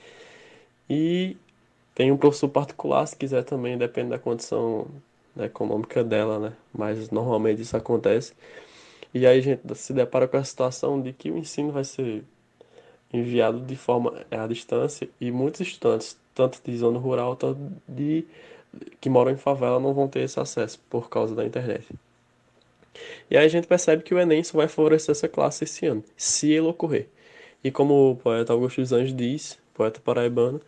E 0.89 1.37
tem 1.95 2.11
um 2.11 2.17
professor 2.17 2.49
particular, 2.49 3.05
se 3.07 3.15
quiser 3.15 3.43
também, 3.43 3.77
depende 3.77 4.09
da 4.11 4.19
condição 4.19 4.87
econômica 5.45 6.03
dela, 6.03 6.39
né? 6.39 6.53
Mas 6.73 7.09
normalmente 7.09 7.61
isso 7.61 7.75
acontece. 7.75 8.33
E 9.13 9.25
aí 9.25 9.39
a 9.39 9.41
gente 9.41 9.61
se 9.75 9.93
depara 9.93 10.27
com 10.27 10.37
a 10.37 10.43
situação 10.43 11.01
de 11.01 11.13
que 11.13 11.31
o 11.31 11.37
ensino 11.37 11.71
vai 11.71 11.83
ser 11.83 12.23
enviado 13.11 13.59
de 13.59 13.75
forma 13.75 14.25
à 14.29 14.45
distância 14.45 15.09
e 15.19 15.31
muitos 15.31 15.61
estudantes, 15.61 16.17
tanto 16.35 16.61
de 16.63 16.77
zona 16.77 16.99
rural, 16.99 17.35
tanto 17.35 17.59
de 17.87 18.25
que 19.01 19.09
moram 19.09 19.31
em 19.31 19.37
favela, 19.37 19.79
não 19.79 19.93
vão 19.93 20.07
ter 20.07 20.21
esse 20.21 20.39
acesso 20.39 20.79
por 20.89 21.09
causa 21.09 21.33
da 21.33 21.43
internet. 21.45 21.87
E 23.29 23.37
aí 23.37 23.45
a 23.45 23.49
gente 23.49 23.67
percebe 23.67 24.03
que 24.03 24.13
o 24.13 24.19
Enem 24.19 24.43
só 24.43 24.57
vai 24.57 24.67
favorecer 24.67 25.11
essa 25.11 25.27
classe 25.27 25.63
esse 25.63 25.85
ano, 25.85 26.03
se 26.15 26.51
ele 26.51 26.67
ocorrer. 26.67 27.07
E 27.63 27.71
como 27.71 28.11
o 28.11 28.15
poeta 28.15 28.53
Augusto 28.53 28.81
dos 28.81 28.91
Anjos 28.91 29.15
diz, 29.15 29.57
poeta 29.73 29.99
paraibano, 29.99 30.61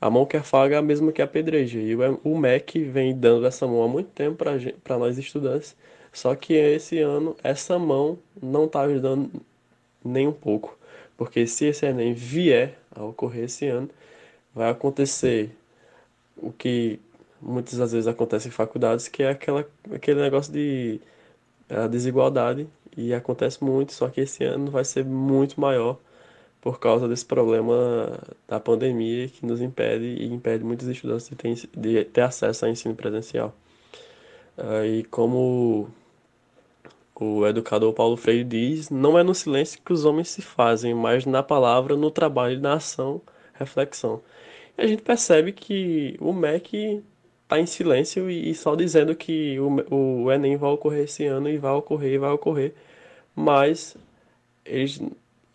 a 0.00 0.10
mão 0.10 0.26
que 0.26 0.36
afaga 0.36 0.76
é 0.76 0.78
a 0.78 0.82
mesma 0.82 1.12
que 1.12 1.22
apedreja. 1.22 1.78
E 1.78 1.94
o 1.96 2.38
MEC 2.38 2.84
vem 2.84 3.16
dando 3.18 3.46
essa 3.46 3.66
mão 3.66 3.82
há 3.82 3.88
muito 3.88 4.10
tempo 4.10 4.44
para 4.82 4.98
nós 4.98 5.18
estudantes. 5.18 5.76
Só 6.12 6.34
que 6.34 6.54
esse 6.54 6.98
ano, 7.00 7.36
essa 7.42 7.78
mão 7.78 8.18
não 8.42 8.66
está 8.66 8.82
ajudando 8.82 9.30
nem 10.04 10.26
um 10.28 10.32
pouco. 10.32 10.78
Porque 11.16 11.46
se 11.46 11.66
esse 11.66 11.86
Enem 11.86 12.14
vier 12.14 12.78
a 12.94 13.04
ocorrer 13.04 13.44
esse 13.44 13.66
ano, 13.66 13.90
vai 14.54 14.70
acontecer 14.70 15.50
o 16.36 16.52
que 16.52 17.00
muitas 17.40 17.78
das 17.78 17.92
vezes 17.92 18.06
acontece 18.08 18.48
em 18.48 18.50
faculdades, 18.50 19.08
que 19.08 19.22
é 19.22 19.30
aquela, 19.30 19.66
aquele 19.92 20.20
negócio 20.20 20.52
de 20.52 21.00
a 21.70 21.86
desigualdade. 21.86 22.68
E 22.96 23.12
acontece 23.14 23.62
muito, 23.62 23.92
só 23.92 24.08
que 24.08 24.22
esse 24.22 24.44
ano 24.44 24.70
vai 24.70 24.84
ser 24.84 25.04
muito 25.04 25.60
maior 25.60 25.98
por 26.60 26.80
causa 26.80 27.06
desse 27.08 27.24
problema 27.24 28.18
da 28.48 28.58
pandemia 28.58 29.28
que 29.28 29.46
nos 29.46 29.60
impede 29.60 30.04
e 30.04 30.26
impede 30.26 30.64
muitos 30.64 30.88
estudantes 30.88 31.28
de 31.28 31.36
ter, 31.36 31.54
de 31.76 32.04
ter 32.04 32.20
acesso 32.22 32.64
ao 32.64 32.70
ensino 32.70 32.94
presencial. 32.94 33.54
Uh, 34.58 34.84
e 34.84 35.04
como 35.04 35.88
o 37.14 37.46
educador 37.46 37.92
Paulo 37.92 38.16
Freire 38.16 38.44
diz, 38.44 38.90
não 38.90 39.18
é 39.18 39.22
no 39.22 39.34
silêncio 39.34 39.80
que 39.82 39.92
os 39.92 40.04
homens 40.04 40.28
se 40.28 40.42
fazem, 40.42 40.94
mas 40.94 41.24
na 41.24 41.42
palavra, 41.42 41.96
no 41.96 42.10
trabalho, 42.10 42.60
na 42.60 42.74
ação, 42.74 43.20
reflexão. 43.54 44.22
E 44.76 44.82
a 44.82 44.86
gente 44.86 45.02
percebe 45.02 45.52
que 45.52 46.16
o 46.20 46.32
MEC 46.32 47.02
está 47.42 47.58
em 47.58 47.66
silêncio 47.66 48.30
e, 48.30 48.54
só 48.54 48.74
dizendo 48.74 49.14
que 49.14 49.58
o, 49.60 50.24
o 50.24 50.32
Enem 50.32 50.56
vai 50.56 50.70
ocorrer 50.70 51.04
esse 51.04 51.24
ano 51.26 51.48
e 51.48 51.58
vai 51.58 51.72
ocorrer 51.72 52.14
e 52.14 52.18
vai 52.18 52.30
ocorrer, 52.32 52.74
mas 53.34 53.96
eles 54.64 55.00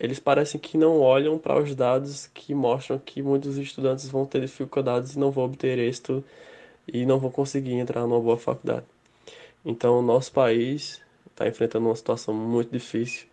eles 0.02 0.18
parecem 0.18 0.60
que 0.60 0.76
não 0.76 0.98
olham 0.98 1.38
para 1.38 1.62
os 1.62 1.76
dados 1.76 2.28
que 2.34 2.52
mostram 2.52 2.98
que 2.98 3.22
muitos 3.22 3.56
estudantes 3.56 4.08
vão 4.08 4.26
ter 4.26 4.40
dificuldades 4.40 5.14
e 5.14 5.18
não 5.18 5.30
vão 5.30 5.44
obter 5.44 5.78
êxito 5.78 6.24
e 6.92 7.06
não 7.06 7.20
vão 7.20 7.30
conseguir 7.30 7.74
entrar 7.74 8.00
numa 8.00 8.18
boa 8.18 8.36
faculdade. 8.36 8.84
Então, 9.64 10.00
o 10.00 10.02
nosso 10.02 10.32
país 10.32 11.00
está 11.30 11.46
enfrentando 11.46 11.86
uma 11.86 11.94
situação 11.94 12.34
muito 12.34 12.72
difícil, 12.72 13.28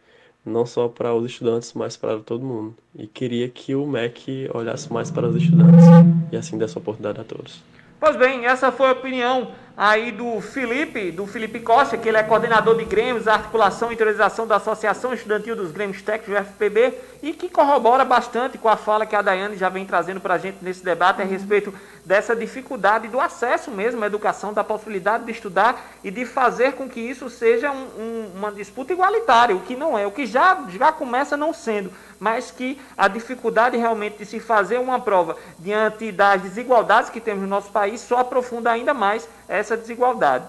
não 0.46 0.64
só 0.64 0.88
para 0.88 1.12
os 1.16 1.26
estudantes, 1.26 1.74
mas 1.74 1.98
para 1.98 2.20
todo 2.20 2.46
mundo. 2.46 2.76
E 2.96 3.08
queria 3.08 3.50
que 3.50 3.74
o 3.74 3.88
MEC 3.88 4.48
olhasse 4.54 4.94
mais 4.94 5.10
para 5.10 5.28
os 5.28 5.36
estudantes 5.36 5.86
e 6.32 6.38
assim 6.38 6.56
desse 6.56 6.78
oportunidade 6.78 7.20
a 7.20 7.24
todos. 7.24 7.64
Pois 8.00 8.16
bem, 8.16 8.46
essa 8.46 8.72
foi 8.72 8.88
a 8.88 8.94
opinião 8.94 9.52
aí 9.76 10.10
do 10.10 10.40
Felipe, 10.40 11.12
do 11.12 11.28
Felipe 11.28 11.60
Costa, 11.60 11.98
que 11.98 12.08
ele 12.08 12.18
é 12.18 12.24
coordenador 12.24 12.78
de 12.78 12.86
Grêmios, 12.86 13.28
articulação 13.28 13.92
e 13.92 13.94
interiorização 13.94 14.48
da 14.48 14.56
Associação 14.56 15.14
Estudantil 15.14 15.54
dos 15.54 15.72
Grêmios 15.72 16.02
Técnicos, 16.02 16.48
FPB, 16.48 16.94
e 17.22 17.34
que 17.34 17.50
corrobora 17.50 18.06
bastante 18.06 18.58
com 18.58 18.70
a 18.70 18.78
fala 18.78 19.06
que 19.06 19.18
a 19.18 19.22
Daiane 19.22 19.58
já 19.58 19.68
vem 19.68 19.86
trazendo 19.86 20.22
para 20.22 20.36
a 20.36 20.38
gente 20.38 20.58
nesse 20.62 20.84
debate 20.84 21.22
a 21.22 21.26
respeito 21.26 21.74
dessa 22.06 22.34
dificuldade 22.34 23.10
do 23.10 23.20
acesso 23.20 23.70
mesmo 23.70 24.02
à 24.04 24.08
educação, 24.08 24.54
da 24.54 24.64
possibilidade 24.64 25.26
de 25.26 25.32
estudar 25.32 25.82
e 26.02 26.10
de 26.10 26.26
fazer 26.26 26.74
com 26.74 26.90
que 26.90 27.02
isso 27.02 27.30
seja 27.30 27.70
um, 27.70 27.88
um, 27.98 28.32
uma 28.36 28.52
disputa 28.52 28.94
igualitária, 28.94 29.56
o 29.56 29.62
que 29.62 29.76
não 29.76 29.98
é, 29.98 30.08
o 30.08 30.12
que 30.12 30.26
já, 30.26 30.64
já 30.70 30.92
começa 30.92 31.36
não 31.36 31.54
sendo, 31.54 31.92
mas 32.20 32.52
que 32.52 32.80
a 32.98 33.08
dificuldade 33.08 33.78
realmente 33.78 34.18
de 34.18 34.26
se 34.26 34.40
fazer 34.40 34.80
uma 34.80 35.00
prova 35.00 35.38
diante 35.58 36.12
das 36.12 36.42
desigualdades 36.42 37.10
que 37.10 37.22
temos 37.22 37.42
no 37.42 37.48
nosso 37.48 37.72
país 37.72 38.02
só 38.02 38.20
aprofunda 38.20 38.72
ainda 38.72 38.94
mais 38.94 39.28
essa 39.48 39.78
desigualdade. 39.78 40.46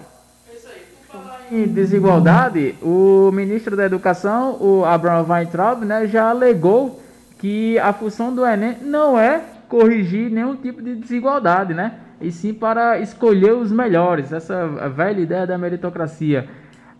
Em 1.51 1.67
desigualdade, 1.67 2.75
o 2.81 3.29
ministro 3.33 3.75
da 3.75 3.85
Educação, 3.85 4.57
o 4.61 4.85
Abraham 4.85 5.25
Weintraub, 5.27 5.83
né, 5.83 6.07
já 6.07 6.29
alegou 6.29 7.01
que 7.37 7.77
a 7.79 7.91
função 7.91 8.33
do 8.33 8.45
Enem 8.45 8.77
não 8.81 9.19
é 9.19 9.41
corrigir 9.67 10.29
nenhum 10.29 10.55
tipo 10.55 10.81
de 10.81 10.95
desigualdade, 10.95 11.73
né? 11.73 11.93
E 12.21 12.31
sim 12.31 12.53
para 12.53 12.99
escolher 12.99 13.53
os 13.53 13.71
melhores, 13.71 14.31
essa 14.31 14.67
velha 14.95 15.19
ideia 15.19 15.47
da 15.47 15.57
meritocracia. 15.57 16.47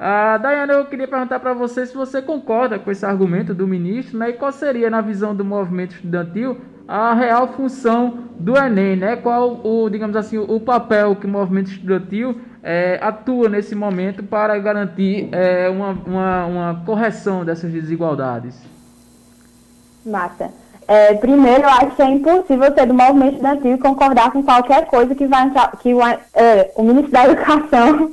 Ah, 0.03 0.35
Dayana, 0.39 0.73
eu 0.73 0.85
queria 0.85 1.07
perguntar 1.07 1.39
para 1.39 1.53
você 1.53 1.85
se 1.85 1.93
você 1.93 2.23
concorda 2.23 2.79
com 2.79 2.89
esse 2.89 3.05
argumento 3.05 3.53
do 3.53 3.67
ministro, 3.67 4.17
né? 4.17 4.31
E 4.31 4.33
qual 4.33 4.51
seria, 4.51 4.89
na 4.89 4.99
visão 4.99 5.35
do 5.35 5.45
movimento 5.45 5.93
estudantil, 5.93 6.57
a 6.87 7.13
real 7.13 7.49
função 7.49 8.29
do 8.39 8.57
Enem, 8.57 8.95
né? 8.95 9.15
Qual 9.15 9.61
o, 9.63 9.87
digamos 9.91 10.15
assim, 10.15 10.39
o 10.39 10.59
papel 10.59 11.15
que 11.15 11.27
o 11.27 11.29
movimento 11.29 11.69
estudantil 11.69 12.35
é, 12.63 12.97
atua 12.99 13.47
nesse 13.47 13.75
momento 13.75 14.23
para 14.23 14.57
garantir 14.57 15.29
é, 15.31 15.69
uma, 15.69 15.91
uma, 15.91 16.45
uma 16.47 16.83
correção 16.83 17.45
dessas 17.45 17.71
desigualdades? 17.71 18.59
Massa. 20.03 20.49
É, 20.87 21.13
primeiro, 21.13 21.61
eu 21.61 21.69
acho 21.69 21.95
que 21.95 22.01
é 22.01 22.09
impossível 22.09 22.73
ser 22.73 22.87
do 22.87 22.93
movimento 22.95 23.35
estudantil 23.35 23.77
concordar 23.77 24.31
com 24.31 24.41
qualquer 24.41 24.87
coisa 24.87 25.13
que, 25.13 25.27
vai, 25.27 25.47
que 25.79 25.93
o, 25.93 26.01
é, 26.03 26.71
o 26.75 26.81
Ministro 26.81 27.11
da 27.11 27.25
Educação 27.25 28.11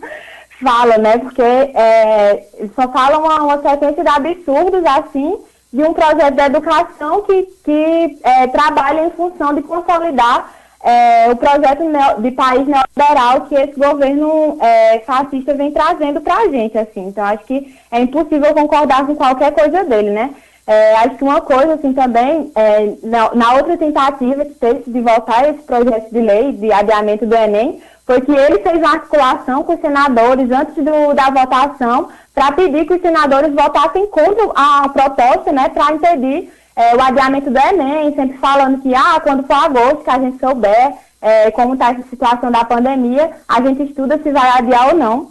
fala, 0.62 0.98
né? 0.98 1.18
Porque 1.18 1.42
é, 1.42 2.46
só 2.74 2.88
fala 2.88 3.18
uma, 3.18 3.42
uma 3.42 3.62
sequência 3.62 4.02
de 4.02 4.10
absurdos 4.10 4.84
assim 4.84 5.38
de 5.72 5.82
um 5.82 5.92
projeto 5.92 6.34
de 6.34 6.42
educação 6.42 7.22
que, 7.22 7.42
que 7.62 8.18
é, 8.22 8.46
trabalha 8.46 9.06
em 9.06 9.10
função 9.10 9.52
de 9.54 9.62
consolidar 9.62 10.50
é, 10.82 11.30
o 11.30 11.36
projeto 11.36 11.82
de 12.20 12.30
país 12.30 12.66
neoliberal 12.66 13.42
que 13.48 13.54
esse 13.54 13.78
governo 13.78 14.56
é, 14.60 15.00
fascista 15.00 15.54
vem 15.54 15.72
trazendo 15.72 16.20
para 16.20 16.36
a 16.36 16.48
gente, 16.48 16.78
assim. 16.78 17.08
Então, 17.08 17.24
acho 17.24 17.44
que 17.44 17.76
é 17.90 18.00
impossível 18.00 18.54
concordar 18.54 19.06
com 19.06 19.16
qualquer 19.16 19.52
coisa 19.52 19.84
dele, 19.84 20.10
né? 20.10 20.30
É, 20.66 20.96
acho 20.96 21.16
que 21.16 21.24
uma 21.24 21.40
coisa, 21.40 21.74
assim, 21.74 21.92
também, 21.94 22.52
é, 22.54 22.92
na, 23.02 23.34
na, 23.34 23.54
outra 23.54 23.76
tentativa 23.76 24.44
que 24.44 24.54
teve 24.54 24.82
de 24.86 25.00
voltar 25.00 25.48
esse 25.48 25.62
projeto 25.62 26.12
de 26.12 26.20
lei 26.20 26.52
de 26.52 26.70
adiamento 26.70 27.24
do 27.24 27.34
Enem, 27.34 27.80
foi 28.08 28.22
que 28.22 28.32
ele 28.32 28.60
fez 28.60 28.78
uma 28.78 28.92
articulação 28.92 29.62
com 29.62 29.74
os 29.74 29.80
senadores 29.82 30.50
antes 30.50 30.74
do, 30.76 31.12
da 31.12 31.28
votação 31.28 32.08
para 32.34 32.52
pedir 32.52 32.86
que 32.86 32.94
os 32.94 33.02
senadores 33.02 33.52
votassem 33.52 34.06
contra 34.06 34.50
a 34.54 34.88
proposta, 34.88 35.52
né, 35.52 35.68
para 35.68 35.92
impedir 35.92 36.50
é, 36.74 36.96
o 36.96 37.02
adiamento 37.02 37.50
do 37.50 37.58
Enem, 37.58 38.14
sempre 38.14 38.38
falando 38.38 38.80
que, 38.80 38.94
ah, 38.94 39.20
quando 39.22 39.46
for 39.46 39.56
agosto, 39.56 40.04
que 40.04 40.10
a 40.10 40.18
gente 40.18 40.38
souber 40.38 40.94
é, 41.20 41.50
como 41.50 41.74
está 41.74 41.90
essa 41.90 42.08
situação 42.08 42.50
da 42.50 42.64
pandemia, 42.64 43.30
a 43.46 43.60
gente 43.60 43.82
estuda 43.82 44.18
se 44.22 44.32
vai 44.32 44.48
adiar 44.52 44.88
ou 44.88 44.94
não. 44.94 45.30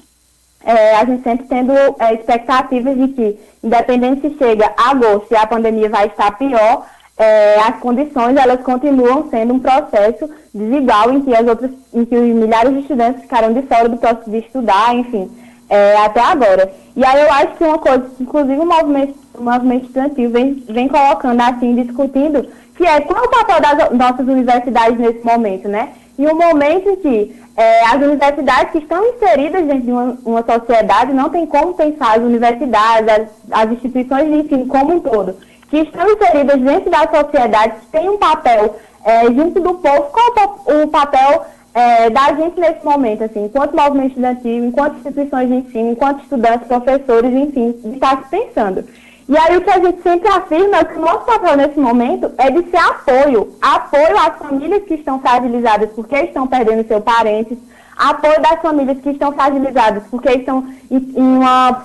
É, 0.63 0.98
a 0.98 1.05
gente 1.05 1.24
sempre 1.24 1.48
tendo 1.48 1.72
é, 1.74 2.13
expectativas 2.13 2.96
de 2.96 3.07
que, 3.07 3.39
independente 3.63 4.22
se 4.22 4.38
chega 4.38 4.72
agosto 4.77 5.31
e 5.31 5.36
a 5.36 5.48
pandemia 5.48 5.89
vai 5.89 6.07
estar 6.07 6.38
pior, 6.38 6.86
é, 7.17 7.59
as 7.59 7.79
condições 7.79 8.36
elas 8.38 8.62
continuam 8.62 9.29
sendo 9.29 9.53
um 9.53 9.59
processo 9.59 10.29
desigual 10.53 11.12
em 11.12 11.21
que 11.21 11.36
as 11.36 11.47
outras, 11.47 11.71
em 11.93 12.05
que 12.05 12.15
os 12.15 12.36
milhares 12.36 12.74
de 12.74 12.79
estudantes 12.79 13.21
ficaram 13.21 13.53
de 13.53 13.62
fora 13.63 13.89
do 13.89 13.97
processo 13.97 14.29
de 14.29 14.38
estudar, 14.38 14.95
enfim 14.95 15.29
é, 15.69 15.97
até 15.97 16.21
agora. 16.21 16.71
E 16.95 17.05
aí 17.05 17.21
eu 17.21 17.31
acho 17.31 17.55
que 17.55 17.63
uma 17.63 17.77
coisa, 17.77 18.05
inclusive 18.19 18.59
o 18.59 18.65
movimento, 18.65 19.15
o 19.33 19.43
movimento 19.43 19.86
estudantil 19.86 20.29
vem, 20.29 20.63
vem 20.67 20.88
colocando 20.88 21.41
assim, 21.41 21.75
discutindo, 21.75 22.47
que 22.75 22.86
é 22.86 23.01
qual 23.01 23.24
é 23.24 23.27
o 23.27 23.29
papel 23.29 23.62
das 23.62 23.91
nossas 23.91 24.27
universidades 24.27 24.97
nesse 24.97 25.24
momento, 25.24 25.67
né? 25.67 25.89
E 26.17 26.25
um 26.25 26.36
momento 26.36 26.89
em 26.89 26.95
que 26.95 27.36
é, 27.55 27.86
as 27.86 27.95
universidades 27.95 28.71
que 28.71 28.79
estão 28.79 29.05
inseridas 29.05 29.65
dentro 29.65 29.83
de 29.83 29.91
uma, 29.91 30.17
uma, 30.25 30.43
sociedade, 30.43 31.13
não 31.13 31.29
tem 31.29 31.45
como 31.45 31.74
pensar 31.74 32.17
as 32.17 32.24
universidades, 32.24 33.07
as, 33.07 33.27
as 33.51 33.71
instituições 33.71 34.25
de 34.25 34.38
ensino 34.38 34.67
como 34.67 34.95
um 34.95 35.00
todo, 35.00 35.36
que 35.69 35.77
estão 35.77 36.09
inseridas 36.09 36.59
dentro 36.59 36.89
da 36.89 37.07
sociedade, 37.07 37.74
que 37.81 37.88
têm 37.88 38.09
um 38.09 38.17
papel 38.17 38.75
é, 39.03 39.25
junto 39.25 39.59
do 39.59 39.74
povo, 39.75 40.03
qual 40.12 40.33
é 40.38 40.83
o 40.83 40.88
papel 40.88 41.45
é, 41.74 42.09
da 42.09 42.33
gente 42.33 42.59
nesse 42.59 42.83
momento, 42.83 43.24
assim, 43.24 43.45
enquanto 43.45 43.75
movimento 43.75 44.09
estudantil, 44.09 44.65
enquanto 44.65 44.97
instituições 44.97 45.47
de 45.47 45.55
ensino, 45.55 45.91
enquanto 45.91 46.24
estudantes, 46.24 46.67
professores, 46.67 47.31
enfim, 47.31 47.71
de 47.83 47.95
estar 47.95 48.24
se 48.24 48.29
pensando. 48.29 48.83
E 49.29 49.38
aí 49.38 49.57
o 49.57 49.62
que 49.62 49.69
a 49.69 49.79
gente 49.79 50.01
sempre 50.01 50.29
afirma 50.29 50.77
é 50.77 50.86
que 50.86 50.97
o 50.97 51.01
nosso 51.01 51.25
papel 51.25 51.57
nesse 51.57 51.77
momento 51.77 52.31
é 52.38 52.50
de 52.50 52.63
ser 52.69 52.77
apoio. 52.77 53.53
Apoio 53.62 54.17
às 54.17 54.38
famílias 54.38 54.83
que 54.86 54.93
estão 54.93 55.19
fragilizadas 55.19 55.89
porque 55.91 56.15
estão 56.15 56.47
perdendo 56.47 56.88
seus 56.88 57.03
parentes, 57.03 57.57
apoio 57.98 58.42
das 58.42 58.62
famílias 58.62 59.00
que 59.00 59.10
estão 59.10 59.32
fragilizadas 59.32 60.04
porque 60.10 60.30
estão 60.30 60.66
em 60.89 61.13
uma, 61.16 61.84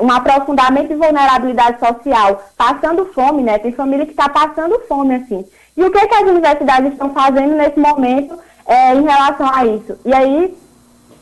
um 0.00 0.10
aprofundamento 0.10 0.88
de 0.88 0.94
vulnerabilidade 0.94 1.78
social, 1.80 2.42
passando 2.56 3.06
fome, 3.06 3.42
né? 3.42 3.58
Tem 3.58 3.72
família 3.72 4.06
que 4.06 4.12
está 4.12 4.28
passando 4.28 4.80
fome, 4.88 5.16
assim. 5.16 5.44
E 5.76 5.84
o 5.84 5.90
que, 5.90 6.06
que 6.06 6.14
as 6.14 6.28
universidades 6.28 6.92
estão 6.92 7.10
fazendo 7.10 7.54
nesse 7.54 7.78
momento 7.78 8.38
é, 8.66 8.94
em 8.94 9.02
relação 9.02 9.50
a 9.52 9.64
isso. 9.66 9.98
E 10.04 10.12
aí, 10.12 10.54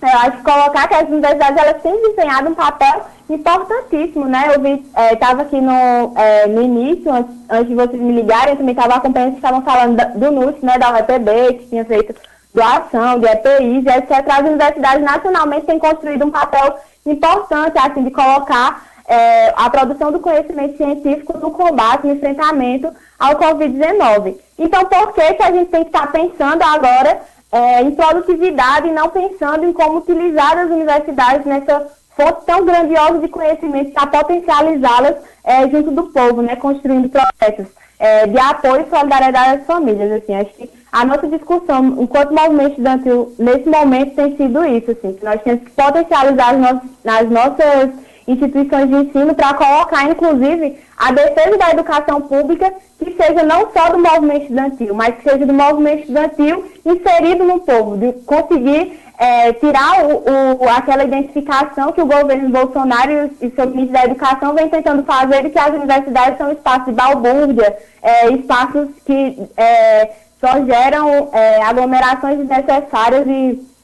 eu 0.02 0.09
acho 0.09 0.38
que 0.38 0.43
colocar 0.43 0.88
que 0.88 0.95
as 0.95 1.09
universidades 1.09 1.62
elas 1.62 1.83
têm 1.83 1.97
desempenhado 2.00 2.50
um 2.50 2.55
papel 2.55 3.07
importantíssimo, 3.31 4.26
né? 4.26 4.50
Eu 4.55 5.12
estava 5.12 5.43
é, 5.43 5.45
aqui 5.45 5.61
no, 5.61 6.12
é, 6.16 6.47
no 6.47 6.62
início, 6.62 7.12
antes, 7.12 7.35
antes, 7.49 7.69
de 7.69 7.75
vocês 7.75 8.00
me 8.00 8.12
ligarem, 8.12 8.50
eu 8.50 8.57
também 8.57 8.75
estava 8.75 8.95
acompanhando 8.95 9.33
que 9.33 9.37
estavam 9.37 9.62
falando 9.62 9.97
da, 9.97 10.05
do 10.05 10.31
NUS, 10.31 10.61
né, 10.62 10.78
da 10.78 10.93
UEPB, 10.93 11.55
que 11.59 11.69
tinha 11.69 11.85
feito 11.85 12.14
doação 12.56 13.18
de 13.18 13.26
EPIs, 13.26 13.84
etc. 13.84 14.26
As 14.26 14.40
universidades 14.40 15.04
nacionalmente 15.04 15.66
têm 15.66 15.78
construído 15.78 16.25
um 16.25 16.30
papel 16.30 16.78
importante, 17.04 17.78
assim, 17.78 18.02
de 18.02 18.10
colocar 18.10 18.82
é, 19.06 19.52
a 19.54 19.69
produção 19.69 20.10
do 20.10 20.19
conhecimento 20.19 20.78
científico 20.78 21.36
no 21.38 21.50
combate, 21.50 22.06
no 22.06 22.14
enfrentamento 22.14 22.90
ao 23.19 23.36
Covid-19. 23.36 24.36
Então, 24.58 24.86
por 24.86 25.12
que, 25.12 25.34
que 25.34 25.42
a 25.42 25.52
gente 25.52 25.71
tem 25.71 25.84
que 25.84 25.90
estar 25.90 26.10
pensando 26.10 26.62
agora 26.62 27.21
é, 27.52 27.82
em 27.82 27.90
produtividade 27.90 28.88
e 28.88 28.92
não 28.92 29.10
pensando 29.10 29.66
em 29.66 29.73
como 29.73 29.99
utilizar 29.99 30.58
as 30.58 30.71
universidades 30.71 31.45
nessa 31.45 31.86
fonte 32.16 32.47
tão 32.47 32.64
grandiosa 32.64 33.19
de 33.19 33.28
conhecimento 33.28 33.92
para 33.92 34.06
potencializá-las 34.06 35.16
é, 35.45 35.69
junto 35.69 35.90
do 35.90 36.04
povo, 36.04 36.40
né, 36.40 36.56
construindo 36.56 37.10
processos 37.10 37.66
é, 37.99 38.26
de 38.26 38.38
apoio 38.38 38.86
e 38.86 38.90
solidariedade 38.90 39.60
às 39.60 39.66
famílias. 39.66 40.10
Assim, 40.10 40.34
acho 40.34 40.50
que 40.54 40.71
a 40.97 41.04
nossa 41.04 41.28
discussão, 41.28 41.95
enquanto 42.00 42.32
movimento 42.32 42.71
estudantil, 42.71 43.30
nesse 43.39 43.69
momento 43.69 44.15
tem 44.15 44.35
sido 44.35 44.65
isso, 44.65 44.93
assim, 44.93 45.13
que 45.13 45.23
nós 45.23 45.43
temos 45.43 45.63
que 45.65 45.71
potencializar 45.73 46.54
as, 46.54 46.59
no 46.59 46.80
as 47.04 47.30
nossas 47.30 47.91
instituições 48.26 48.89
de 48.89 48.97
ensino 48.97 49.35
para 49.35 49.52
colocar, 49.52 50.11
inclusive, 50.11 50.78
a 50.97 51.13
defesa 51.13 51.59
da 51.59 51.71
educação 51.71 52.23
pública 52.23 52.73
que 52.99 53.13
seja 53.13 53.43
não 53.43 53.71
só 53.73 53.91
do 53.91 53.99
movimento 53.99 54.45
estudantil, 54.45 54.95
mas 54.95 55.17
que 55.17 55.25
seja 55.25 55.45
do 55.45 55.52
movimento 55.52 56.00
estudantil 56.00 56.65
inserido 56.87 57.45
no 57.45 57.61
povo, 57.61 57.99
de 57.99 58.15
conseguir 58.25 58.99
é, 59.19 59.52
tirar 59.52 60.02
o, 60.02 60.65
o, 60.65 60.69
aquela 60.71 61.04
identificação 61.04 61.93
que 61.93 62.00
o 62.00 62.06
governo 62.06 62.49
Bolsonaro 62.49 63.30
e 63.41 63.47
o 63.47 63.54
seu 63.54 63.67
ministro 63.67 63.93
da 63.93 64.04
Educação 64.04 64.54
vem 64.54 64.69
tentando 64.71 65.02
fazer 65.04 65.43
de 65.43 65.50
que 65.50 65.59
as 65.59 65.75
universidades 65.75 66.39
são 66.39 66.50
espaços 66.52 66.87
de 66.87 66.93
balbúrdia, 66.93 67.76
é, 68.02 68.30
espaços 68.30 68.89
que 69.04 69.47
é, 69.59 70.11
só 70.40 70.64
geram 70.64 71.28
é, 71.32 71.62
aglomerações 71.62 72.38
desnecessárias 72.38 73.26
e 73.26 73.76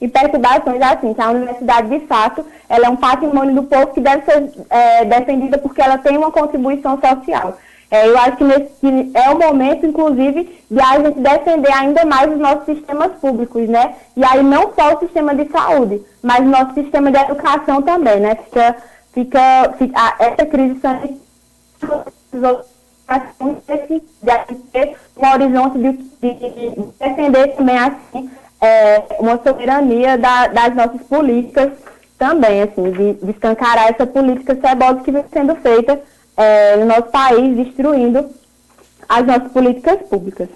e 0.00 0.08
perturbações 0.08 0.80
assim, 0.80 1.12
que 1.12 1.20
a 1.20 1.30
universidade, 1.30 1.88
de 1.88 2.06
fato, 2.06 2.44
ela 2.68 2.86
é 2.86 2.88
um 2.88 2.96
patrimônio 2.96 3.54
do 3.54 3.64
povo 3.64 3.88
que 3.88 4.00
deve 4.00 4.24
ser 4.24 4.50
é, 4.70 5.04
defendida 5.04 5.58
porque 5.58 5.82
ela 5.82 5.98
tem 5.98 6.16
uma 6.16 6.32
contribuição 6.32 6.98
social. 6.98 7.58
É, 7.90 8.08
eu 8.08 8.16
acho 8.18 8.36
que, 8.36 8.44
nesse, 8.44 8.70
que 8.80 9.10
é 9.14 9.30
o 9.30 9.38
momento, 9.38 9.84
inclusive, 9.84 10.64
de 10.70 10.80
a 10.80 10.98
gente 11.00 11.18
defender 11.18 11.72
ainda 11.72 12.04
mais 12.04 12.32
os 12.32 12.38
nossos 12.38 12.64
sistemas 12.64 13.12
públicos, 13.20 13.68
né? 13.68 13.94
E 14.16 14.24
aí 14.24 14.42
não 14.42 14.72
só 14.74 14.94
o 14.94 15.00
sistema 15.00 15.34
de 15.34 15.50
saúde, 15.50 16.00
mas 16.22 16.40
o 16.40 16.48
nosso 16.48 16.72
sistema 16.74 17.10
de 17.10 17.18
educação 17.18 17.82
também, 17.82 18.20
né? 18.20 18.36
Fica, 18.36 18.76
fica, 19.12 19.74
fica 19.76 20.14
essa 20.20 20.46
crise 20.46 20.80
sanitária 20.80 21.18
de 23.18 24.54
ter 24.72 24.96
um 25.16 25.28
horizonte 25.28 25.78
de, 25.78 25.92
de, 25.92 26.34
de 26.34 26.92
defender 26.98 27.56
também 27.56 27.78
assim 27.78 28.30
é, 28.60 29.16
uma 29.18 29.42
soberania 29.42 30.18
da, 30.18 30.46
das 30.48 30.74
nossas 30.74 31.02
políticas 31.02 31.72
também, 32.18 32.62
assim, 32.62 32.90
de, 32.92 33.14
de 33.14 33.30
escancarar 33.30 33.88
essa 33.88 34.06
política 34.06 34.54
cebosa 34.54 35.00
que 35.00 35.10
vem 35.10 35.24
sendo 35.32 35.56
feita 35.56 36.00
é, 36.36 36.76
no 36.76 36.84
nosso 36.84 37.04
país, 37.04 37.56
destruindo 37.56 38.30
as 39.08 39.26
nossas 39.26 39.50
políticas 39.50 40.02
públicas. 40.02 40.48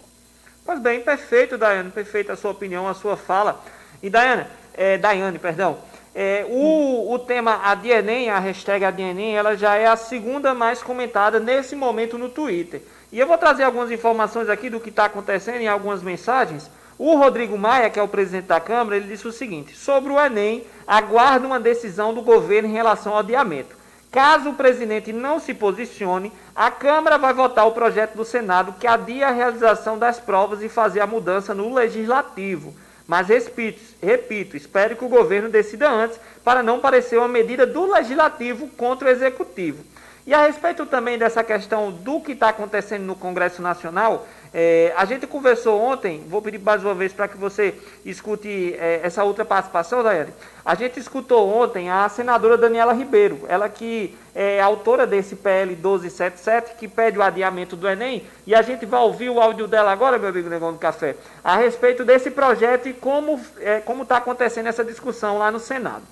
Pois 0.64 0.78
bem, 0.78 1.00
perfeito, 1.00 1.56
Daiane, 1.56 1.90
perfeita 1.90 2.34
a 2.34 2.36
sua 2.36 2.50
opinião, 2.50 2.86
a 2.86 2.94
sua 2.94 3.16
fala. 3.16 3.60
E 4.02 4.10
Daiane, 4.10 4.44
é, 4.74 4.98
Daiane, 4.98 5.38
perdão, 5.38 5.78
é, 6.14 6.46
o, 6.48 7.12
o 7.12 7.18
tema 7.18 7.60
ADIENEM, 7.64 8.30
a 8.30 8.38
hashtag 8.38 8.84
ADIENEM, 8.84 9.34
ela 9.34 9.56
já 9.56 9.74
é 9.74 9.86
a 9.86 9.96
segunda 9.96 10.54
mais 10.54 10.80
comentada 10.80 11.40
nesse 11.40 11.74
momento 11.74 12.16
no 12.16 12.28
Twitter. 12.28 12.82
E 13.10 13.18
eu 13.18 13.26
vou 13.26 13.36
trazer 13.36 13.64
algumas 13.64 13.90
informações 13.90 14.48
aqui 14.48 14.70
do 14.70 14.78
que 14.78 14.90
está 14.90 15.06
acontecendo 15.06 15.60
em 15.60 15.68
algumas 15.68 16.02
mensagens. 16.02 16.70
O 16.96 17.16
Rodrigo 17.16 17.58
Maia, 17.58 17.90
que 17.90 17.98
é 17.98 18.02
o 18.02 18.08
presidente 18.08 18.46
da 18.46 18.60
Câmara, 18.60 18.96
ele 18.96 19.08
disse 19.08 19.26
o 19.26 19.32
seguinte: 19.32 19.76
sobre 19.76 20.12
o 20.12 20.20
Enem, 20.20 20.64
aguarda 20.86 21.46
uma 21.46 21.58
decisão 21.58 22.14
do 22.14 22.22
governo 22.22 22.68
em 22.68 22.72
relação 22.72 23.12
ao 23.12 23.18
adiamento. 23.18 23.74
Caso 24.12 24.50
o 24.50 24.54
presidente 24.54 25.12
não 25.12 25.40
se 25.40 25.52
posicione, 25.52 26.32
a 26.54 26.70
Câmara 26.70 27.18
vai 27.18 27.34
votar 27.34 27.66
o 27.66 27.72
projeto 27.72 28.14
do 28.14 28.24
Senado 28.24 28.76
que 28.78 28.86
adia 28.86 29.26
a 29.26 29.32
realização 29.32 29.98
das 29.98 30.20
provas 30.20 30.62
e 30.62 30.68
fazer 30.68 31.00
a 31.00 31.06
mudança 31.06 31.52
no 31.52 31.74
legislativo. 31.74 32.72
Mas 33.06 33.28
repito, 33.28 33.80
repito, 34.02 34.56
espero 34.56 34.96
que 34.96 35.04
o 35.04 35.08
governo 35.08 35.48
decida 35.48 35.90
antes 35.90 36.18
para 36.42 36.62
não 36.62 36.80
parecer 36.80 37.18
uma 37.18 37.28
medida 37.28 37.66
do 37.66 37.92
legislativo 37.92 38.68
contra 38.68 39.08
o 39.08 39.10
executivo. 39.10 39.84
E 40.26 40.32
a 40.32 40.46
respeito 40.46 40.86
também 40.86 41.18
dessa 41.18 41.44
questão 41.44 41.92
do 41.92 42.18
que 42.18 42.32
está 42.32 42.48
acontecendo 42.48 43.02
no 43.02 43.14
Congresso 43.14 43.60
Nacional, 43.60 44.26
é, 44.54 44.90
a 44.96 45.04
gente 45.04 45.26
conversou 45.26 45.78
ontem, 45.78 46.24
vou 46.26 46.40
pedir 46.40 46.58
mais 46.58 46.82
uma 46.82 46.94
vez 46.94 47.12
para 47.12 47.28
que 47.28 47.36
você 47.36 47.74
escute 48.06 48.74
é, 48.78 49.00
essa 49.02 49.22
outra 49.22 49.44
participação, 49.44 50.02
Daiane. 50.02 50.32
A 50.64 50.74
gente 50.74 50.98
escutou 50.98 51.46
ontem 51.52 51.90
a 51.90 52.08
senadora 52.08 52.56
Daniela 52.56 52.94
Ribeiro, 52.94 53.40
ela 53.48 53.68
que 53.68 54.16
é 54.34 54.62
autora 54.62 55.06
desse 55.06 55.36
PL 55.36 55.72
1277, 55.72 56.76
que 56.76 56.88
pede 56.88 57.18
o 57.18 57.22
adiamento 57.22 57.76
do 57.76 57.86
Enem, 57.86 58.24
e 58.46 58.54
a 58.54 58.62
gente 58.62 58.86
vai 58.86 59.00
ouvir 59.00 59.28
o 59.28 59.38
áudio 59.38 59.68
dela 59.68 59.92
agora, 59.92 60.18
meu 60.18 60.30
amigo 60.30 60.48
Negão 60.48 60.72
do 60.72 60.78
Café, 60.78 61.16
a 61.42 61.56
respeito 61.58 62.02
desse 62.02 62.30
projeto 62.30 62.88
e 62.88 62.94
como 62.94 63.38
é, 63.58 63.82
está 64.00 64.16
acontecendo 64.16 64.68
essa 64.68 64.84
discussão 64.84 65.36
lá 65.36 65.50
no 65.50 65.60
Senado. 65.60 66.04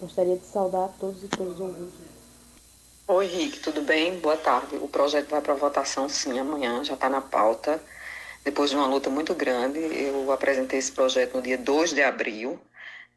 Gostaria 0.00 0.36
de 0.36 0.46
saudar 0.46 0.88
todos 0.98 1.22
e 1.22 1.28
todos 1.28 1.54
os 1.54 1.60
ouvintes 1.60 2.09
Oi, 3.12 3.26
Rick, 3.26 3.58
tudo 3.58 3.82
bem? 3.82 4.20
Boa 4.20 4.36
tarde. 4.36 4.76
O 4.76 4.86
projeto 4.86 5.30
vai 5.30 5.40
para 5.40 5.52
votação, 5.54 6.08
sim, 6.08 6.38
amanhã, 6.38 6.84
já 6.84 6.94
está 6.94 7.08
na 7.08 7.20
pauta. 7.20 7.82
Depois 8.44 8.70
de 8.70 8.76
uma 8.76 8.86
luta 8.86 9.10
muito 9.10 9.34
grande, 9.34 9.80
eu 9.80 10.30
apresentei 10.30 10.78
esse 10.78 10.92
projeto 10.92 11.34
no 11.34 11.42
dia 11.42 11.58
2 11.58 11.92
de 11.92 12.04
abril 12.04 12.60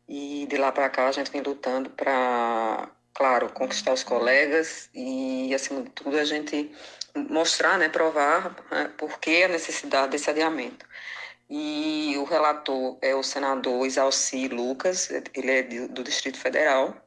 e 0.09 0.47
de 0.49 0.57
lá 0.57 0.71
para 0.71 0.89
cá 0.89 1.07
a 1.07 1.11
gente 1.11 1.29
vem 1.29 1.43
lutando 1.43 1.91
para, 1.91 2.89
claro, 3.13 3.49
conquistar 3.53 3.93
os 3.93 4.03
colegas 4.03 4.89
e, 4.95 5.53
acima 5.53 5.83
de 5.83 5.91
tudo, 5.91 6.17
a 6.17 6.25
gente 6.25 6.71
mostrar, 7.29 7.77
né, 7.77 7.87
provar 7.87 8.55
né, 8.71 8.91
por 8.97 9.19
que 9.19 9.43
a 9.43 9.47
necessidade 9.47 10.13
desse 10.13 10.27
adiamento. 10.27 10.87
E 11.47 12.15
o 12.17 12.23
relator 12.23 12.97
é 12.99 13.13
o 13.13 13.21
senador 13.21 13.85
Isalci 13.85 14.47
Lucas, 14.47 15.11
ele 15.35 15.51
é 15.51 15.61
do 15.87 16.03
Distrito 16.03 16.39
Federal, 16.39 16.97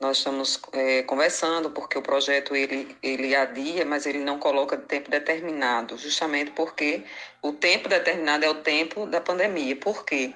nós 0.00 0.18
estamos 0.18 0.60
é, 0.72 1.02
conversando 1.02 1.70
porque 1.70 1.98
o 1.98 2.02
projeto 2.02 2.54
ele, 2.54 2.96
ele 3.02 3.34
adia, 3.34 3.84
mas 3.84 4.06
ele 4.06 4.20
não 4.20 4.38
coloca 4.38 4.76
tempo 4.76 5.10
determinado, 5.10 5.98
justamente 5.98 6.52
porque 6.52 7.04
o 7.42 7.52
tempo 7.52 7.88
determinado 7.88 8.44
é 8.44 8.48
o 8.48 8.62
tempo 8.62 9.06
da 9.06 9.20
pandemia. 9.20 9.74
Por 9.76 10.04
quê? 10.04 10.32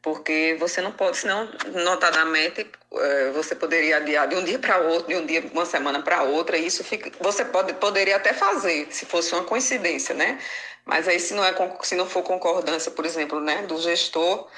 Porque 0.00 0.56
você 0.58 0.80
não 0.80 0.92
pode, 0.92 1.16
senão, 1.16 1.48
notadamente, 1.84 2.68
é, 2.92 3.30
você 3.30 3.54
poderia 3.54 3.98
adiar 3.98 4.28
de 4.28 4.36
um 4.36 4.44
dia 4.44 4.58
para 4.58 4.78
outro, 4.78 5.08
de 5.08 5.16
um 5.16 5.26
dia, 5.26 5.44
uma 5.52 5.66
semana 5.66 6.02
para 6.02 6.22
outra, 6.24 6.56
e 6.56 6.66
isso 6.66 6.82
fica, 6.84 7.10
você 7.20 7.44
pode, 7.44 7.72
poderia 7.74 8.16
até 8.16 8.32
fazer, 8.32 8.88
se 8.90 9.06
fosse 9.06 9.32
uma 9.34 9.44
coincidência, 9.44 10.14
né? 10.14 10.38
Mas 10.84 11.06
aí, 11.08 11.20
se 11.20 11.34
não, 11.34 11.44
é, 11.44 11.54
se 11.82 11.94
não 11.94 12.06
for 12.08 12.22
concordância, 12.22 12.90
por 12.90 13.06
exemplo, 13.06 13.40
né, 13.40 13.62
do 13.62 13.80
gestor, 13.80 14.48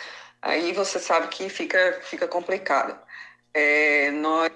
aí 0.40 0.72
você 0.72 0.98
sabe 0.98 1.28
que 1.28 1.48
fica, 1.50 2.00
fica 2.02 2.26
complicado. 2.26 2.98
É, 3.54 4.10
nós, 4.10 4.50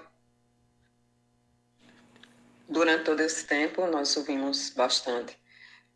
durante 2.67 3.05
todo 3.05 3.21
esse 3.21 3.45
tempo, 3.45 3.87
nós 3.87 4.15
ouvimos 4.17 4.71
bastante 4.71 5.37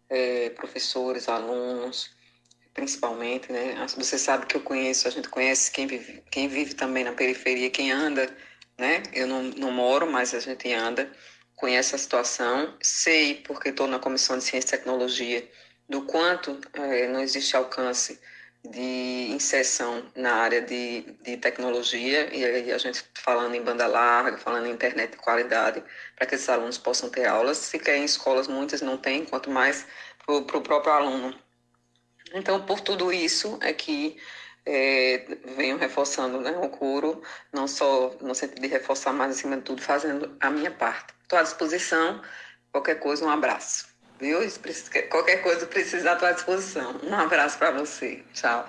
é, 0.09 0.49
professores, 0.51 1.27
alunos, 1.27 2.11
principalmente, 2.73 3.51
né? 3.51 3.75
Você 3.97 4.17
sabe 4.17 4.45
que 4.45 4.55
eu 4.55 4.61
conheço, 4.61 5.07
a 5.07 5.11
gente 5.11 5.27
conhece 5.27 5.69
quem 5.69 5.85
vive, 5.85 6.23
quem 6.31 6.47
vive 6.47 6.73
também 6.73 7.03
na 7.03 7.11
periferia, 7.11 7.69
quem 7.69 7.91
anda, 7.91 8.33
né? 8.77 9.03
Eu 9.13 9.27
não, 9.27 9.43
não 9.43 9.71
moro, 9.71 10.09
mas 10.09 10.33
a 10.33 10.39
gente 10.39 10.71
anda, 10.71 11.11
conhece 11.55 11.95
a 11.95 11.97
situação, 11.97 12.75
sei, 12.81 13.35
porque 13.35 13.69
estou 13.69 13.87
na 13.87 13.99
Comissão 13.99 14.37
de 14.37 14.45
Ciência 14.45 14.75
e 14.75 14.77
Tecnologia, 14.77 15.51
do 15.89 16.03
quanto 16.03 16.59
é, 16.73 17.07
não 17.07 17.19
existe 17.19 17.55
alcance 17.55 18.19
de 18.63 19.32
inserção 19.32 20.04
na 20.15 20.36
área 20.36 20.62
de, 20.62 21.02
de 21.21 21.38
tecnologia, 21.38 22.34
e 22.34 22.45
aí 22.45 22.71
a 22.71 22.78
gente 22.78 23.04
falando 23.13 23.56
em 23.56 23.62
banda 23.62 23.86
larga, 23.86 24.38
falando 24.38 24.67
em 24.67 24.71
internet 24.71 25.12
de 25.12 25.17
qualidade, 25.17 25.84
para 26.15 26.26
que 26.26 26.36
esses 26.36 26.47
alunos 26.47 26.78
possam 26.78 27.10
ter 27.10 27.26
aulas. 27.26 27.58
Se 27.58 27.78
quer 27.78 27.97
em 27.97 28.06
escolas, 28.06 28.47
muitas 28.47 28.82
não 28.82 28.97
têm, 28.97 29.26
quanto 29.26 29.49
mais 29.49 29.86
para 30.26 30.36
o 30.36 30.62
próprio 30.62 30.93
aluno. 30.93 31.38
Então, 32.34 32.65
por 32.65 32.80
tudo 32.80 33.12
isso 33.12 33.60
é 33.62 33.73
que 33.73 34.17
é, 34.65 35.26
venho 35.58 35.78
reforçando 35.78 36.39
né, 36.39 36.52
o 36.58 36.69
curo, 36.69 37.21
não 37.52 37.67
só 37.67 38.15
no 38.21 38.34
sentido 38.34 38.62
de 38.62 38.67
reforçar, 38.67 39.12
mas 39.12 39.38
acima 39.38 39.58
de 39.58 39.63
tudo 39.63 39.82
fazendo 39.82 40.36
a 40.39 40.49
minha 40.49 40.71
parte. 40.71 41.13
Estou 41.21 41.38
à 41.38 41.43
disposição, 41.43 42.21
qualquer 42.71 42.95
coisa, 42.95 43.26
um 43.26 43.30
abraço. 43.30 43.92
Viu? 44.23 44.39
Qualquer 45.09 45.41
coisa 45.41 45.65
precisa 45.65 46.13
à 46.13 46.15
tua 46.15 46.31
disposição. 46.31 46.95
Um 47.03 47.13
abraço 47.13 47.57
para 47.57 47.71
você. 47.71 48.23
Tchau. 48.33 48.65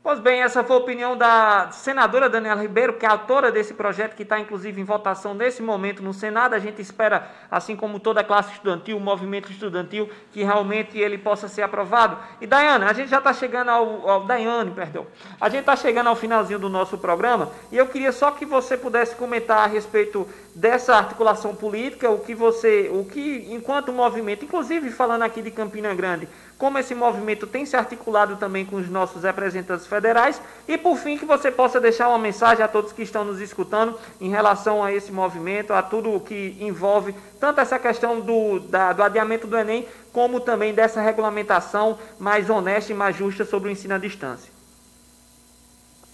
Pois 0.00 0.20
bem, 0.20 0.42
essa 0.42 0.62
foi 0.62 0.76
a 0.76 0.78
opinião 0.78 1.16
da 1.16 1.70
senadora 1.72 2.30
Daniela 2.30 2.62
Ribeiro, 2.62 2.94
que 2.94 3.04
é 3.04 3.08
autora 3.08 3.50
desse 3.50 3.74
projeto, 3.74 4.14
que 4.14 4.22
está 4.22 4.38
inclusive 4.38 4.80
em 4.80 4.84
votação 4.84 5.34
nesse 5.34 5.60
momento 5.60 6.02
no 6.02 6.14
Senado. 6.14 6.54
A 6.54 6.58
gente 6.58 6.80
espera, 6.80 7.28
assim 7.50 7.74
como 7.74 7.98
toda 7.98 8.20
a 8.20 8.24
classe 8.24 8.52
estudantil, 8.52 8.96
o 8.96 9.00
movimento 9.00 9.50
estudantil, 9.50 10.08
que 10.32 10.42
realmente 10.42 10.96
ele 10.96 11.18
possa 11.18 11.48
ser 11.48 11.62
aprovado. 11.62 12.16
E 12.40 12.46
Daiane, 12.46 12.84
a 12.84 12.92
gente 12.92 13.10
já 13.10 13.18
está 13.18 13.34
chegando 13.34 13.70
ao, 13.70 14.08
ao. 14.08 14.24
Daiane, 14.24 14.70
perdão. 14.70 15.06
A 15.38 15.48
gente 15.48 15.60
está 15.60 15.74
chegando 15.74 16.06
ao 16.06 16.16
finalzinho 16.16 16.60
do 16.60 16.68
nosso 16.68 16.96
programa 16.96 17.50
e 17.70 17.76
eu 17.76 17.86
queria 17.88 18.12
só 18.12 18.30
que 18.30 18.46
você 18.46 18.78
pudesse 18.78 19.16
comentar 19.16 19.58
a 19.58 19.66
respeito 19.66 20.26
dessa 20.54 20.96
articulação 20.96 21.54
política, 21.54 22.08
o 22.10 22.20
que 22.20 22.34
você, 22.34 22.88
o 22.92 23.04
que, 23.04 23.46
enquanto 23.50 23.92
movimento, 23.92 24.44
inclusive 24.44 24.90
falando 24.90 25.22
aqui 25.22 25.42
de 25.42 25.50
Campina 25.50 25.94
Grande, 25.94 26.28
como 26.58 26.76
esse 26.76 26.94
movimento 26.94 27.46
tem 27.46 27.64
se 27.64 27.76
articulado 27.76 28.36
também 28.36 28.66
com 28.66 28.76
os 28.76 28.90
nossos 28.90 29.22
representantes 29.22 29.86
federais 29.86 30.40
e, 30.66 30.76
por 30.76 30.96
fim, 30.96 31.16
que 31.16 31.24
você 31.24 31.52
possa 31.52 31.80
deixar 31.80 32.08
uma 32.08 32.18
mensagem 32.18 32.64
a 32.64 32.68
todos 32.68 32.92
que 32.92 33.02
estão 33.02 33.24
nos 33.24 33.40
escutando 33.40 33.96
em 34.20 34.28
relação 34.28 34.82
a 34.82 34.92
esse 34.92 35.12
movimento, 35.12 35.72
a 35.72 35.82
tudo 35.82 36.12
o 36.12 36.20
que 36.20 36.56
envolve 36.60 37.14
tanto 37.38 37.60
essa 37.60 37.78
questão 37.78 38.20
do, 38.20 38.58
da, 38.58 38.92
do 38.92 39.02
adiamento 39.04 39.46
do 39.46 39.56
Enem, 39.56 39.86
como 40.12 40.40
também 40.40 40.74
dessa 40.74 41.00
regulamentação 41.00 41.96
mais 42.18 42.50
honesta 42.50 42.92
e 42.92 42.96
mais 42.96 43.14
justa 43.14 43.44
sobre 43.44 43.68
o 43.68 43.72
ensino 43.72 43.94
à 43.94 43.98
distância. 43.98 44.50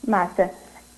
Massa. 0.06 0.50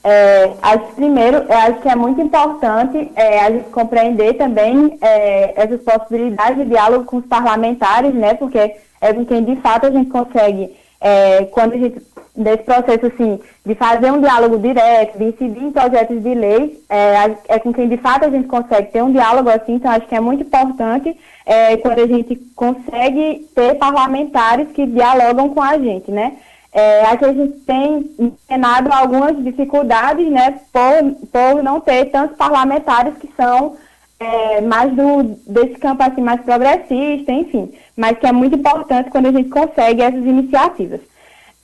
É, 0.02 0.52
acho, 0.62 0.94
primeiro, 0.94 1.38
eu 1.38 1.58
acho 1.58 1.80
que 1.80 1.88
é 1.88 1.96
muito 1.96 2.20
importante 2.20 3.10
é, 3.16 3.40
a 3.40 3.50
gente 3.50 3.70
compreender 3.70 4.34
também 4.34 4.96
é, 5.00 5.60
essas 5.60 5.80
possibilidades 5.82 6.58
de 6.58 6.64
diálogo 6.64 7.04
com 7.04 7.16
os 7.16 7.26
parlamentares, 7.26 8.14
né? 8.14 8.34
Porque 8.34 8.76
é 9.00 9.12
com 9.12 9.24
quem 9.24 9.44
de 9.44 9.56
fato 9.56 9.86
a 9.86 9.90
gente 9.90 10.10
consegue, 10.10 10.74
é, 11.00 11.44
quando 11.46 11.74
a 11.74 11.76
gente, 11.76 12.00
desse 12.34 12.62
processo 12.64 13.06
assim, 13.06 13.40
de 13.64 13.74
fazer 13.74 14.10
um 14.10 14.20
diálogo 14.20 14.58
direto, 14.58 15.18
de 15.18 15.24
incidir 15.24 15.62
em 15.62 15.70
projetos 15.70 16.22
de 16.22 16.34
lei, 16.34 16.82
é, 16.88 17.54
é 17.56 17.58
com 17.58 17.72
quem 17.72 17.88
de 17.88 17.96
fato 17.96 18.24
a 18.24 18.30
gente 18.30 18.48
consegue 18.48 18.92
ter 18.92 19.02
um 19.02 19.12
diálogo 19.12 19.48
assim, 19.48 19.74
então 19.74 19.90
acho 19.90 20.06
que 20.06 20.14
é 20.14 20.20
muito 20.20 20.42
importante 20.42 21.16
é, 21.44 21.76
quando 21.76 22.00
a 22.00 22.06
gente 22.06 22.36
consegue 22.54 23.46
ter 23.54 23.74
parlamentares 23.76 24.68
que 24.72 24.86
dialogam 24.86 25.50
com 25.50 25.62
a 25.62 25.78
gente, 25.78 26.10
né? 26.10 26.36
É, 26.72 27.06
a 27.06 27.16
gente 27.32 27.60
tem 27.60 28.10
ensinado 28.18 28.92
algumas 28.92 29.42
dificuldades, 29.42 30.28
né, 30.30 30.60
por, 30.70 31.28
por 31.32 31.62
não 31.62 31.80
ter 31.80 32.10
tantos 32.10 32.36
parlamentares 32.36 33.16
que 33.16 33.30
são 33.34 33.78
é, 34.20 34.60
mais 34.60 34.92
do, 34.92 35.22
desse 35.46 35.74
campo 35.78 36.02
assim 36.02 36.20
mais 36.20 36.40
progressista, 36.42 37.32
enfim, 37.32 37.72
mas 37.96 38.18
que 38.18 38.26
é 38.26 38.32
muito 38.32 38.56
importante 38.56 39.10
quando 39.10 39.26
a 39.26 39.32
gente 39.32 39.48
consegue 39.48 40.02
essas 40.02 40.24
iniciativas. 40.24 41.00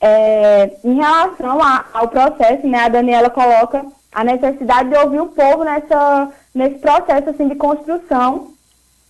É, 0.00 0.70
em 0.82 0.94
relação 0.94 1.62
a, 1.62 1.84
ao 1.92 2.08
processo, 2.08 2.66
né, 2.66 2.80
a 2.80 2.88
Daniela 2.88 3.30
coloca 3.30 3.84
a 4.10 4.24
necessidade 4.24 4.88
de 4.88 4.96
ouvir 4.96 5.20
o 5.20 5.26
povo 5.26 5.64
nessa, 5.64 6.30
nesse 6.54 6.78
processo 6.78 7.30
assim, 7.30 7.48
de 7.48 7.54
construção 7.54 8.48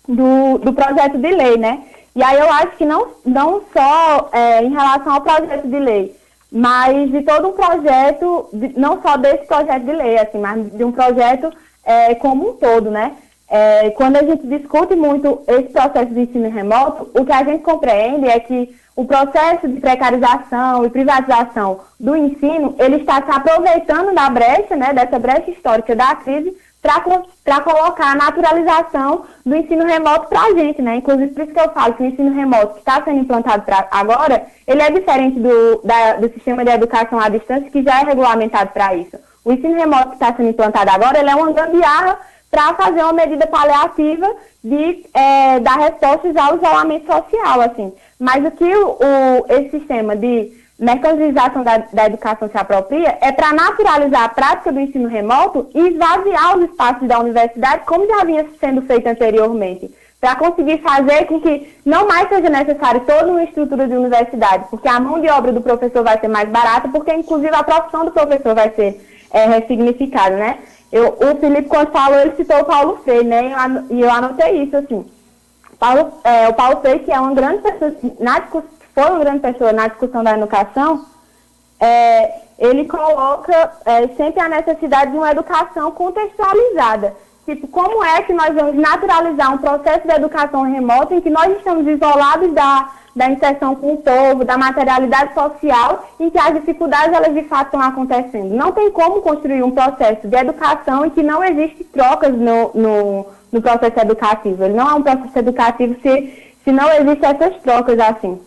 do, 0.06 0.58
do 0.58 0.72
projeto 0.72 1.18
de 1.18 1.30
lei, 1.30 1.56
né? 1.56 1.82
E 2.14 2.22
aí 2.22 2.38
eu 2.38 2.50
acho 2.52 2.76
que 2.76 2.85
não, 2.85 3.08
não 3.24 3.62
só 3.72 4.28
é, 4.32 4.62
em 4.62 4.70
relação 4.70 5.14
ao 5.14 5.22
projeto 5.22 5.66
de 5.66 5.78
lei, 5.78 6.14
mas 6.50 7.11
de 7.11 7.22
todo 7.22 7.48
um 7.48 7.52
projeto, 7.52 8.48
de, 8.52 8.78
não 8.78 9.00
só 9.00 9.16
desse 9.16 9.46
projeto 9.46 9.85
de 9.85 9.92
lei, 9.92 10.18
assim, 10.18 10.38
mas 10.38 10.70
de 10.70 10.85
um 10.85 10.92
projeto 10.92 11.50
é, 11.85 12.14
como 12.16 12.50
um 12.50 12.52
todo, 12.54 12.90
né? 12.90 13.16
É, 13.54 13.90
quando 13.90 14.16
a 14.16 14.22
gente 14.22 14.46
discute 14.46 14.96
muito 14.96 15.42
esse 15.46 15.68
processo 15.68 16.06
de 16.06 16.20
ensino 16.20 16.48
remoto, 16.48 17.10
o 17.12 17.22
que 17.22 17.32
a 17.32 17.44
gente 17.44 17.62
compreende 17.62 18.26
é 18.26 18.40
que 18.40 18.74
o 18.96 19.04
processo 19.04 19.68
de 19.68 19.78
precarização 19.78 20.86
e 20.86 20.90
privatização 20.90 21.80
do 22.00 22.16
ensino, 22.16 22.74
ele 22.78 22.96
está 22.96 23.22
se 23.22 23.30
aproveitando 23.30 24.14
da 24.14 24.30
brecha, 24.30 24.74
né, 24.74 24.94
dessa 24.94 25.18
brecha 25.18 25.50
histórica 25.50 25.94
da 25.94 26.14
crise, 26.14 26.56
para 26.80 27.60
colocar 27.60 28.12
a 28.12 28.14
naturalização 28.14 29.26
do 29.44 29.54
ensino 29.54 29.84
remoto 29.84 30.28
para 30.28 30.44
a 30.44 30.54
gente, 30.54 30.80
né? 30.80 30.96
Inclusive, 30.96 31.32
por 31.32 31.44
isso 31.44 31.52
que 31.52 31.60
eu 31.60 31.70
falo 31.72 31.92
que 31.92 32.02
o 32.02 32.06
ensino 32.06 32.34
remoto 32.34 32.72
que 32.72 32.78
está 32.78 33.02
sendo 33.04 33.20
implantado 33.20 33.64
agora, 33.90 34.46
ele 34.66 34.80
é 34.80 34.90
diferente 34.90 35.38
do, 35.38 35.82
da, 35.84 36.14
do 36.14 36.28
sistema 36.32 36.64
de 36.64 36.70
educação 36.70 37.20
à 37.20 37.28
distância, 37.28 37.70
que 37.70 37.82
já 37.82 38.00
é 38.00 38.04
regulamentado 38.04 38.70
para 38.70 38.94
isso. 38.96 39.16
O 39.44 39.52
ensino 39.52 39.74
remoto 39.74 40.08
que 40.08 40.14
está 40.14 40.34
sendo 40.34 40.48
implantado 40.48 40.90
agora, 40.90 41.18
ele 41.18 41.30
é 41.30 41.36
uma 41.36 41.52
gambiarra 41.52 42.32
para 42.52 42.74
fazer 42.74 43.02
uma 43.02 43.14
medida 43.14 43.46
paliativa 43.46 44.30
de 44.62 45.06
é, 45.14 45.58
dar 45.60 45.78
respostas 45.78 46.36
ao 46.36 46.58
isolamento 46.58 47.06
social, 47.06 47.62
assim. 47.62 47.90
Mas 48.20 48.44
o 48.44 48.50
que 48.50 48.76
o, 48.76 48.90
o 48.90 49.46
esse 49.48 49.78
sistema 49.78 50.14
de 50.14 50.52
mercantilização 50.78 51.62
da, 51.62 51.78
da 51.78 52.06
educação 52.06 52.50
se 52.50 52.58
apropria 52.58 53.16
é 53.22 53.32
para 53.32 53.54
naturalizar 53.54 54.24
a 54.24 54.28
prática 54.28 54.70
do 54.70 54.80
ensino 54.80 55.08
remoto 55.08 55.70
e 55.74 55.78
esvaziar 55.88 56.58
os 56.58 56.64
espaços 56.64 57.08
da 57.08 57.20
universidade, 57.20 57.84
como 57.86 58.06
já 58.06 58.22
vinha 58.22 58.46
sendo 58.60 58.82
feito 58.82 59.06
anteriormente, 59.06 59.90
para 60.20 60.36
conseguir 60.36 60.82
fazer 60.82 61.24
com 61.24 61.40
que 61.40 61.74
não 61.86 62.06
mais 62.06 62.28
seja 62.28 62.50
necessário 62.50 63.00
toda 63.06 63.28
uma 63.28 63.44
estrutura 63.44 63.88
de 63.88 63.94
universidade, 63.94 64.66
porque 64.68 64.88
a 64.88 65.00
mão 65.00 65.22
de 65.22 65.28
obra 65.30 65.52
do 65.52 65.62
professor 65.62 66.04
vai 66.04 66.20
ser 66.20 66.28
mais 66.28 66.50
barata, 66.50 66.88
porque 66.90 67.14
inclusive 67.14 67.54
a 67.54 67.62
profissão 67.62 68.04
do 68.04 68.10
professor 68.10 68.54
vai 68.54 68.70
ser 68.70 69.00
é, 69.32 69.46
ressignificada, 69.46 70.36
né? 70.36 70.58
Eu, 70.92 71.16
o 71.18 71.37
Felipe, 71.40 71.68
quando 71.68 71.90
falou, 71.90 72.18
ele 72.18 72.37
citou 72.37 72.61
o 72.61 72.64
Paulo 72.66 72.98
Freire, 73.02 73.24
né? 73.24 73.50
E 73.90 74.00
eu 74.00 74.11
anotei 74.11 74.62
isso, 74.62 74.76
assim. 74.76 75.05
Paulo, 75.78 76.12
é, 76.22 76.48
o 76.48 76.55
Paulo 76.55 76.81
Freire, 76.81 77.00
que 77.00 77.11
é 77.11 77.18
uma 77.18 77.33
grande 77.33 77.62
pessoa, 77.62 77.94
na 78.20 78.42
foi 78.94 79.05
uma 79.05 79.20
grande 79.20 79.40
pessoa 79.40 79.72
na 79.72 79.88
discussão 79.88 80.22
da 80.22 80.37
educação, 80.37 81.07
é, 81.81 82.42
ele 82.59 82.87
coloca 82.87 83.72
é, 83.87 84.07
sempre 84.09 84.40
a 84.40 84.48
necessidade 84.48 85.11
de 85.11 85.16
uma 85.16 85.31
educação 85.31 85.90
contextualizada. 85.92 87.16
Tipo, 87.44 87.66
como 87.66 88.05
é 88.05 88.22
que 88.22 88.33
nós 88.33 88.55
vamos 88.55 88.76
naturalizar 88.76 89.52
um 89.52 89.59
processo 89.59 90.07
de 90.07 90.14
educação 90.14 90.62
remota 90.62 91.14
em 91.14 91.20
que 91.20 91.28
nós 91.28 91.50
estamos 91.57 91.87
isolados 91.88 92.52
da, 92.52 92.88
da 93.16 93.28
inserção 93.28 93.74
com 93.74 93.94
o 93.94 93.96
povo, 93.96 94.44
da 94.44 94.57
materialidade 94.57 95.35
social, 95.35 96.09
em 96.20 96.31
que 96.31 96.38
as 96.38 96.55
dificuldades 96.55 97.12
elas 97.12 97.35
de 97.35 97.42
fato 97.44 97.66
estão 97.66 97.81
acontecendo. 97.81 98.55
Não 98.55 98.70
tem 98.70 98.92
como 98.92 99.20
construir 99.22 99.62
um 99.62 99.72
processo 99.72 100.28
de 100.28 100.37
educação 100.37 101.05
em 101.05 101.11
que 101.11 101.22
não 101.22 101.42
existe 101.42 101.83
trocas 101.85 102.33
no, 102.33 102.70
no, 102.74 103.26
no 103.50 103.61
processo 103.61 103.98
educativo. 103.98 104.64
Ele 104.64 104.74
não 104.74 104.88
é 104.88 104.94
um 104.94 105.02
processo 105.02 105.38
educativo 105.40 105.96
se, 106.00 106.55
se 106.62 106.70
não 106.70 106.90
existem 106.92 107.28
essas 107.28 107.61
trocas 107.61 107.98
assim. 107.98 108.40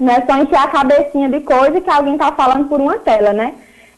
Não 0.00 0.12
é 0.12 0.20
só 0.26 0.36
encher 0.36 0.58
a 0.58 0.66
cabecinha 0.66 1.28
de 1.28 1.40
coisa 1.40 1.80
que 1.80 1.88
alguém 1.88 2.14
está 2.14 2.32
falando 2.32 2.68
por 2.68 2.80
uma 2.80 2.98
tela, 2.98 3.32
né? 3.32 3.54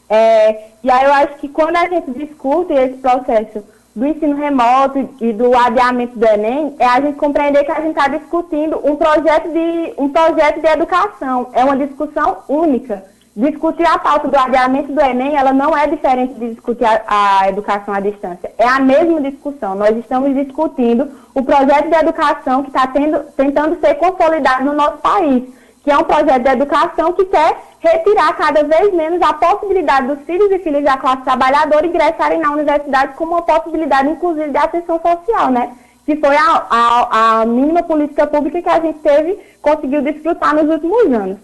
É, 0.07 0.69
e 0.83 0.89
aí 0.89 1.03
eu 1.03 1.13
acho 1.13 1.35
que 1.35 1.49
quando 1.49 1.75
a 1.75 1.87
gente 1.89 2.11
discute 2.11 2.73
esse 2.73 2.97
processo 2.97 3.63
do 3.99 4.07
ensino 4.07 4.35
remoto 4.35 5.09
e 5.19 5.33
do 5.33 5.55
adiamento 5.55 6.17
do 6.17 6.25
Enem, 6.25 6.73
é 6.79 6.85
a 6.85 7.01
gente 7.01 7.17
compreender 7.17 7.65
que 7.65 7.71
a 7.71 7.81
gente 7.81 7.89
está 7.89 8.07
discutindo 8.07 8.79
um 8.83 8.95
projeto, 8.95 9.49
de, 9.49 9.93
um 9.97 10.07
projeto 10.09 10.61
de 10.61 10.67
educação. 10.67 11.49
É 11.51 11.63
uma 11.65 11.75
discussão 11.75 12.37
única. 12.47 13.03
Discutir 13.35 13.85
a 13.85 13.99
pauta 13.99 14.27
do 14.27 14.37
adiamento 14.37 14.91
do 14.91 15.01
Enem, 15.01 15.35
ela 15.35 15.53
não 15.53 15.77
é 15.77 15.85
diferente 15.85 16.33
de 16.33 16.49
discutir 16.51 16.85
a, 16.85 17.41
a 17.41 17.49
educação 17.49 17.93
à 17.93 17.99
distância. 17.99 18.51
É 18.57 18.67
a 18.67 18.79
mesma 18.79 19.21
discussão. 19.21 19.75
Nós 19.75 19.95
estamos 19.97 20.33
discutindo 20.33 21.11
o 21.35 21.43
projeto 21.43 21.89
de 21.89 21.95
educação 21.95 22.63
que 22.63 22.69
está 22.69 22.87
tentando 22.87 23.79
ser 23.79 23.95
consolidado 23.95 24.63
no 24.63 24.73
nosso 24.73 24.97
país 24.97 25.58
que 25.83 25.91
é 25.91 25.97
um 25.97 26.03
projeto 26.03 26.43
de 26.43 26.49
educação 26.49 27.13
que 27.13 27.25
quer 27.25 27.57
retirar 27.79 28.33
cada 28.35 28.63
vez 28.63 28.93
menos 28.93 29.21
a 29.21 29.33
possibilidade 29.33 30.07
dos 30.07 30.19
filhos 30.25 30.51
e 30.51 30.59
filhas 30.59 30.83
da 30.83 30.97
classe 30.97 31.23
trabalhadora 31.23 31.87
ingressarem 31.87 32.39
na 32.39 32.51
universidade 32.51 33.13
como 33.15 33.31
uma 33.31 33.41
possibilidade, 33.41 34.09
inclusive, 34.09 34.49
de 34.49 34.57
ascensão 34.57 34.99
social, 34.99 35.49
né? 35.51 35.71
Que 36.05 36.15
foi 36.17 36.35
a, 36.35 36.65
a, 36.69 37.41
a 37.41 37.45
mínima 37.45 37.83
política 37.83 38.27
pública 38.27 38.61
que 38.61 38.69
a 38.69 38.79
gente 38.79 38.99
teve, 38.99 39.39
conseguiu 39.61 40.01
desfrutar 40.01 40.53
nos 40.55 40.69
últimos 40.69 41.13
anos. 41.13 41.37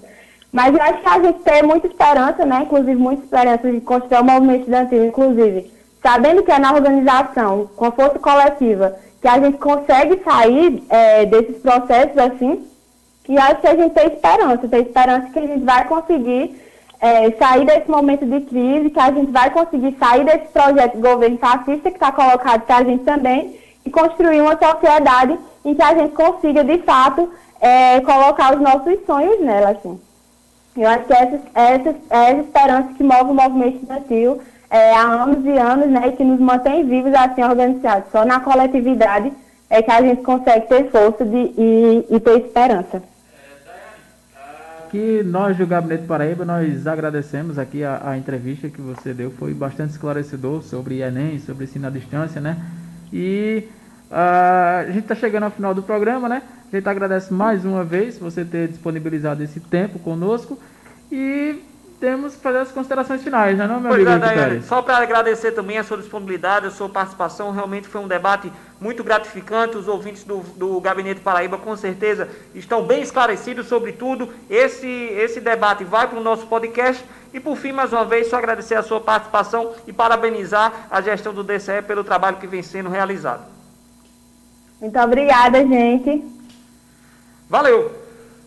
Mas 0.52 0.74
eu 0.74 0.82
acho 0.82 1.02
que 1.02 1.10
a 1.10 1.20
gente 1.22 1.40
tem 1.40 1.64
muita 1.64 1.88
esperança, 1.88 2.46
né? 2.46 2.62
Inclusive, 2.64 2.96
muita 2.96 3.24
esperança 3.24 3.72
de 3.72 3.82
construir 3.82 4.20
o 4.20 4.22
um 4.22 4.26
movimento 4.26 4.60
estudantil, 4.62 5.06
inclusive, 5.06 5.72
sabendo 6.02 6.44
que 6.44 6.52
é 6.52 6.60
na 6.60 6.74
organização, 6.74 7.70
com 7.76 7.92
força 7.92 8.20
coletiva, 8.20 8.96
que 9.22 9.28
a 9.28 9.40
gente 9.40 9.58
consegue 9.58 10.22
sair 10.24 10.84
é, 10.90 11.26
desses 11.26 11.58
processos, 11.58 12.18
assim, 12.18 12.66
e 13.28 13.38
acho 13.38 13.62
que 13.62 13.68
a 13.68 13.76
gente 13.76 13.94
tem 13.94 14.08
esperança, 14.08 14.68
tem 14.68 14.82
esperança 14.82 15.30
que 15.32 15.40
a 15.40 15.48
gente 15.48 15.64
vai 15.64 15.88
conseguir 15.88 16.62
é, 17.02 17.32
sair 17.32 17.66
desse 17.66 17.90
momento 17.90 18.26
de 18.26 18.42
crise, 18.42 18.90
que 18.90 19.00
a 19.00 19.12
gente 19.12 19.32
vai 19.32 19.50
conseguir 19.50 19.96
sair 19.98 20.24
desse 20.24 20.48
projeto 20.48 20.96
de 20.96 21.02
governo 21.02 21.38
fascista 21.38 21.90
que 21.90 21.98
está 21.98 22.12
colocado 22.12 22.62
para 22.62 22.78
a 22.78 22.84
gente 22.84 23.04
também 23.04 23.60
e 23.84 23.90
construir 23.90 24.42
uma 24.42 24.58
sociedade 24.58 25.38
em 25.64 25.74
que 25.74 25.82
a 25.82 25.96
gente 25.96 26.14
consiga, 26.14 26.64
de 26.64 26.78
fato, 26.80 27.32
é, 27.60 28.00
colocar 28.02 28.56
os 28.56 28.62
nossos 28.62 29.04
sonhos 29.06 29.40
nela. 29.42 29.72
Assim. 29.72 30.00
Eu 30.78 30.88
acho 30.88 31.06
que 31.06 31.14
essa, 31.14 31.42
essa, 31.56 31.96
essa 32.10 32.42
esperança 32.42 32.94
que 32.96 33.04
move 33.04 33.32
o 33.32 33.34
movimento 33.34 33.76
estudantil 33.76 34.40
é, 34.70 34.94
há 34.94 35.02
anos 35.02 35.44
e 35.46 35.58
anos, 35.58 35.88
né, 35.88 36.10
e 36.10 36.12
que 36.12 36.24
nos 36.24 36.40
mantém 36.40 36.86
vivos 36.86 37.14
assim 37.14 37.44
organizados. 37.44 38.12
Só 38.12 38.24
na 38.24 38.40
coletividade 38.40 39.34
é 39.70 39.82
que 39.82 39.92
a 39.92 40.02
gente 40.02 40.22
consegue 40.22 40.68
ter 40.68 40.92
força 40.92 41.26
de, 41.26 41.38
e, 41.58 42.06
e 42.10 42.20
ter 42.20 42.40
esperança 42.40 43.02
que 44.96 45.24
nós 45.24 45.58
do 45.58 45.68
Gabinete 45.68 46.06
Paraíba, 46.06 46.46
nós 46.46 46.88
agradecemos 46.88 47.60
aqui 47.60 47.84
a, 47.84 48.12
a, 48.12 48.18
entrevista 48.18 48.70
que 48.70 48.80
você 48.80 49.14
deu, 49.14 49.30
foi 49.30 49.54
bastante 49.54 49.92
esclarecedor 49.92 50.64
sobre 50.64 51.02
Enem, 51.02 51.38
sobre 51.38 51.66
ensino 51.66 51.88
à 51.88 51.90
distância, 51.90 52.40
né? 52.40 52.58
E 53.12 53.68
uh, 54.10 54.80
a 54.80 54.86
gente 54.88 55.00
está 55.00 55.14
chegando 55.14 55.44
ao 55.44 55.52
final 55.52 55.76
do 55.76 55.84
programa, 55.84 56.30
né? 56.30 56.42
A 56.72 56.76
gente 56.78 56.88
agradece 56.88 57.34
mais 57.34 57.66
uma 57.66 57.84
vez 57.84 58.18
você 58.18 58.46
ter 58.46 58.70
disponibilizado 58.70 59.44
esse 59.44 59.60
tempo 59.60 60.00
conosco 60.00 60.58
e 61.12 61.62
temos 62.06 62.36
que 62.36 62.42
fazer 62.42 62.60
as 62.60 62.72
considerações 62.72 63.24
finais, 63.24 63.58
né, 63.58 63.66
não, 63.66 63.80
meu 63.80 63.90
pois 63.90 64.06
amigo? 64.06 64.26
É, 64.26 64.62
Só 64.62 64.80
para 64.84 64.98
agradecer 64.98 65.54
também 65.54 65.80
a 65.80 65.84
sua 65.84 65.98
disponibilidade, 65.98 66.68
a 66.68 66.70
sua 66.70 66.88
participação. 66.88 67.50
Realmente 67.50 67.88
foi 67.88 68.00
um 68.00 68.08
debate 68.08 68.52
muito 68.80 69.04
gratificante. 69.04 69.76
Os 69.76 69.88
ouvintes 69.88 70.24
do, 70.24 70.42
do 70.56 70.80
Gabinete 70.80 71.22
Paraíba, 71.22 71.58
com 71.58 71.76
certeza, 71.76 72.30
estão 72.54 72.86
bem 72.86 73.02
esclarecidos 73.02 73.66
sobre 73.66 73.92
tudo. 73.92 74.30
Esse, 74.48 74.88
esse 74.88 75.42
debate 75.42 75.84
vai 75.84 76.08
para 76.08 76.20
o 76.20 76.24
nosso 76.24 76.46
podcast. 76.46 77.04
E 77.34 77.40
por 77.40 77.58
fim, 77.58 77.72
mais 77.72 77.92
uma 77.92 78.06
vez, 78.06 78.28
só 78.28 78.38
agradecer 78.38 78.76
a 78.76 78.84
sua 78.84 79.02
participação 79.02 79.74
e 79.88 79.92
parabenizar 79.92 80.88
a 80.92 81.02
gestão 81.02 81.34
do 81.34 81.44
DCE 81.44 81.82
pelo 81.88 82.04
trabalho 82.04 82.38
que 82.38 82.46
vem 82.46 82.62
sendo 82.62 82.88
realizado. 82.88 83.46
Muito 84.80 85.00
obrigada, 85.00 85.58
gente. 85.66 86.24
Valeu. 87.50 87.92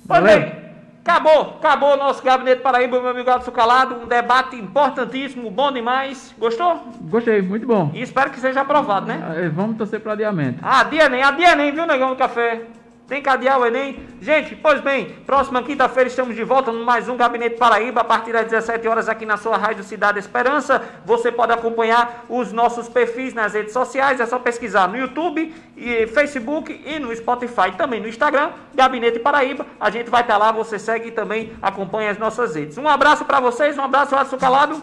Valeu. 0.04 0.67
Acabou, 1.08 1.56
acabou 1.58 1.94
o 1.94 1.96
nosso 1.96 2.22
Gabinete 2.22 2.60
Paraíba, 2.60 3.00
meu 3.00 3.08
amigo 3.08 3.30
Adson 3.30 3.50
Calado. 3.50 3.94
Um 3.94 4.06
debate 4.06 4.56
importantíssimo, 4.56 5.50
bom 5.50 5.72
demais. 5.72 6.34
Gostou? 6.38 6.82
Gostei, 7.00 7.40
muito 7.40 7.66
bom. 7.66 7.90
E 7.94 8.02
espero 8.02 8.30
que 8.30 8.38
seja 8.38 8.60
aprovado, 8.60 9.06
né? 9.06 9.18
Ah, 9.22 9.50
vamos 9.50 9.78
torcer 9.78 10.00
para 10.00 10.12
adiamento. 10.12 10.58
Ah, 10.62 10.80
adia 10.80 11.08
nem, 11.08 11.22
adia 11.22 11.56
nem, 11.56 11.72
viu, 11.72 11.86
negão 11.86 12.10
do 12.10 12.16
café? 12.16 12.60
Tem 13.08 13.22
que 13.22 13.28
adiar 13.30 13.58
o 13.58 13.64
Enem. 13.64 14.06
Gente, 14.20 14.54
pois 14.54 14.82
bem, 14.82 15.16
próxima 15.24 15.62
quinta-feira 15.62 16.10
estamos 16.10 16.36
de 16.36 16.44
volta 16.44 16.70
no 16.70 16.84
mais 16.84 17.08
um 17.08 17.16
Gabinete 17.16 17.56
Paraíba, 17.56 18.02
a 18.02 18.04
partir 18.04 18.32
das 18.32 18.44
17 18.44 18.86
horas 18.86 19.08
aqui 19.08 19.24
na 19.24 19.38
sua 19.38 19.56
Rádio 19.56 19.82
Cidade 19.82 20.18
Esperança. 20.18 20.82
Você 21.06 21.32
pode 21.32 21.50
acompanhar 21.50 22.26
os 22.28 22.52
nossos 22.52 22.86
perfis 22.86 23.32
nas 23.32 23.54
redes 23.54 23.72
sociais, 23.72 24.20
é 24.20 24.26
só 24.26 24.38
pesquisar 24.38 24.88
no 24.88 24.98
YouTube, 24.98 25.54
e 25.74 26.06
Facebook 26.08 26.82
e 26.84 26.98
no 26.98 27.16
Spotify, 27.16 27.72
também 27.78 27.98
no 27.98 28.08
Instagram, 28.08 28.50
Gabinete 28.74 29.18
Paraíba. 29.20 29.64
A 29.80 29.88
gente 29.88 30.10
vai 30.10 30.20
estar 30.20 30.36
lá, 30.36 30.52
você 30.52 30.78
segue 30.78 31.08
e 31.08 31.10
também 31.10 31.54
acompanha 31.62 32.10
as 32.10 32.18
nossas 32.18 32.56
redes. 32.56 32.76
Um 32.76 32.86
abraço 32.86 33.24
para 33.24 33.40
vocês, 33.40 33.78
um 33.78 33.82
abraço, 33.82 34.14
Adson 34.14 34.36
Calado. 34.36 34.82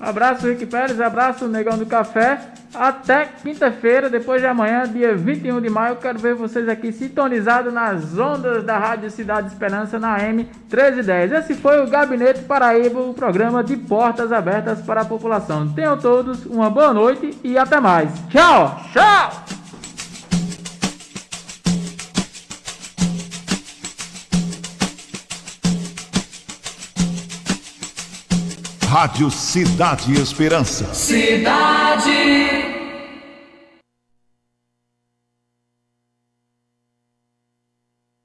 Abraço, 0.00 0.48
Rick 0.48 0.66
Pérez. 0.66 1.00
Abraço, 1.00 1.48
Negão 1.48 1.78
do 1.78 1.86
Café. 1.86 2.40
Até 2.74 3.28
quinta-feira, 3.42 4.10
depois 4.10 4.40
de 4.40 4.48
amanhã, 4.48 4.82
dia 4.82 5.14
21 5.14 5.60
de 5.60 5.70
maio. 5.70 5.96
Quero 5.96 6.18
ver 6.18 6.34
vocês 6.34 6.68
aqui 6.68 6.90
sintonizados 6.92 7.72
nas 7.72 8.18
ondas 8.18 8.64
da 8.64 8.76
Rádio 8.76 9.10
Cidade 9.10 9.46
Esperança 9.46 9.98
na 9.98 10.20
M 10.20 10.42
1310. 10.42 11.32
Esse 11.32 11.54
foi 11.54 11.80
o 11.84 11.88
Gabinete 11.88 12.40
Paraíba, 12.40 13.00
o 13.00 13.14
programa 13.14 13.62
de 13.62 13.76
portas 13.76 14.32
abertas 14.32 14.80
para 14.80 15.02
a 15.02 15.04
população. 15.04 15.68
Tenham 15.72 15.96
todos 15.96 16.44
uma 16.46 16.68
boa 16.68 16.92
noite 16.92 17.38
e 17.44 17.56
até 17.56 17.78
mais. 17.78 18.10
Tchau! 18.28 18.80
Tchau! 18.92 19.63
Rádio 29.04 29.30
Cidade 29.30 30.18
Esperança. 30.18 30.94
Cidade 30.94 32.73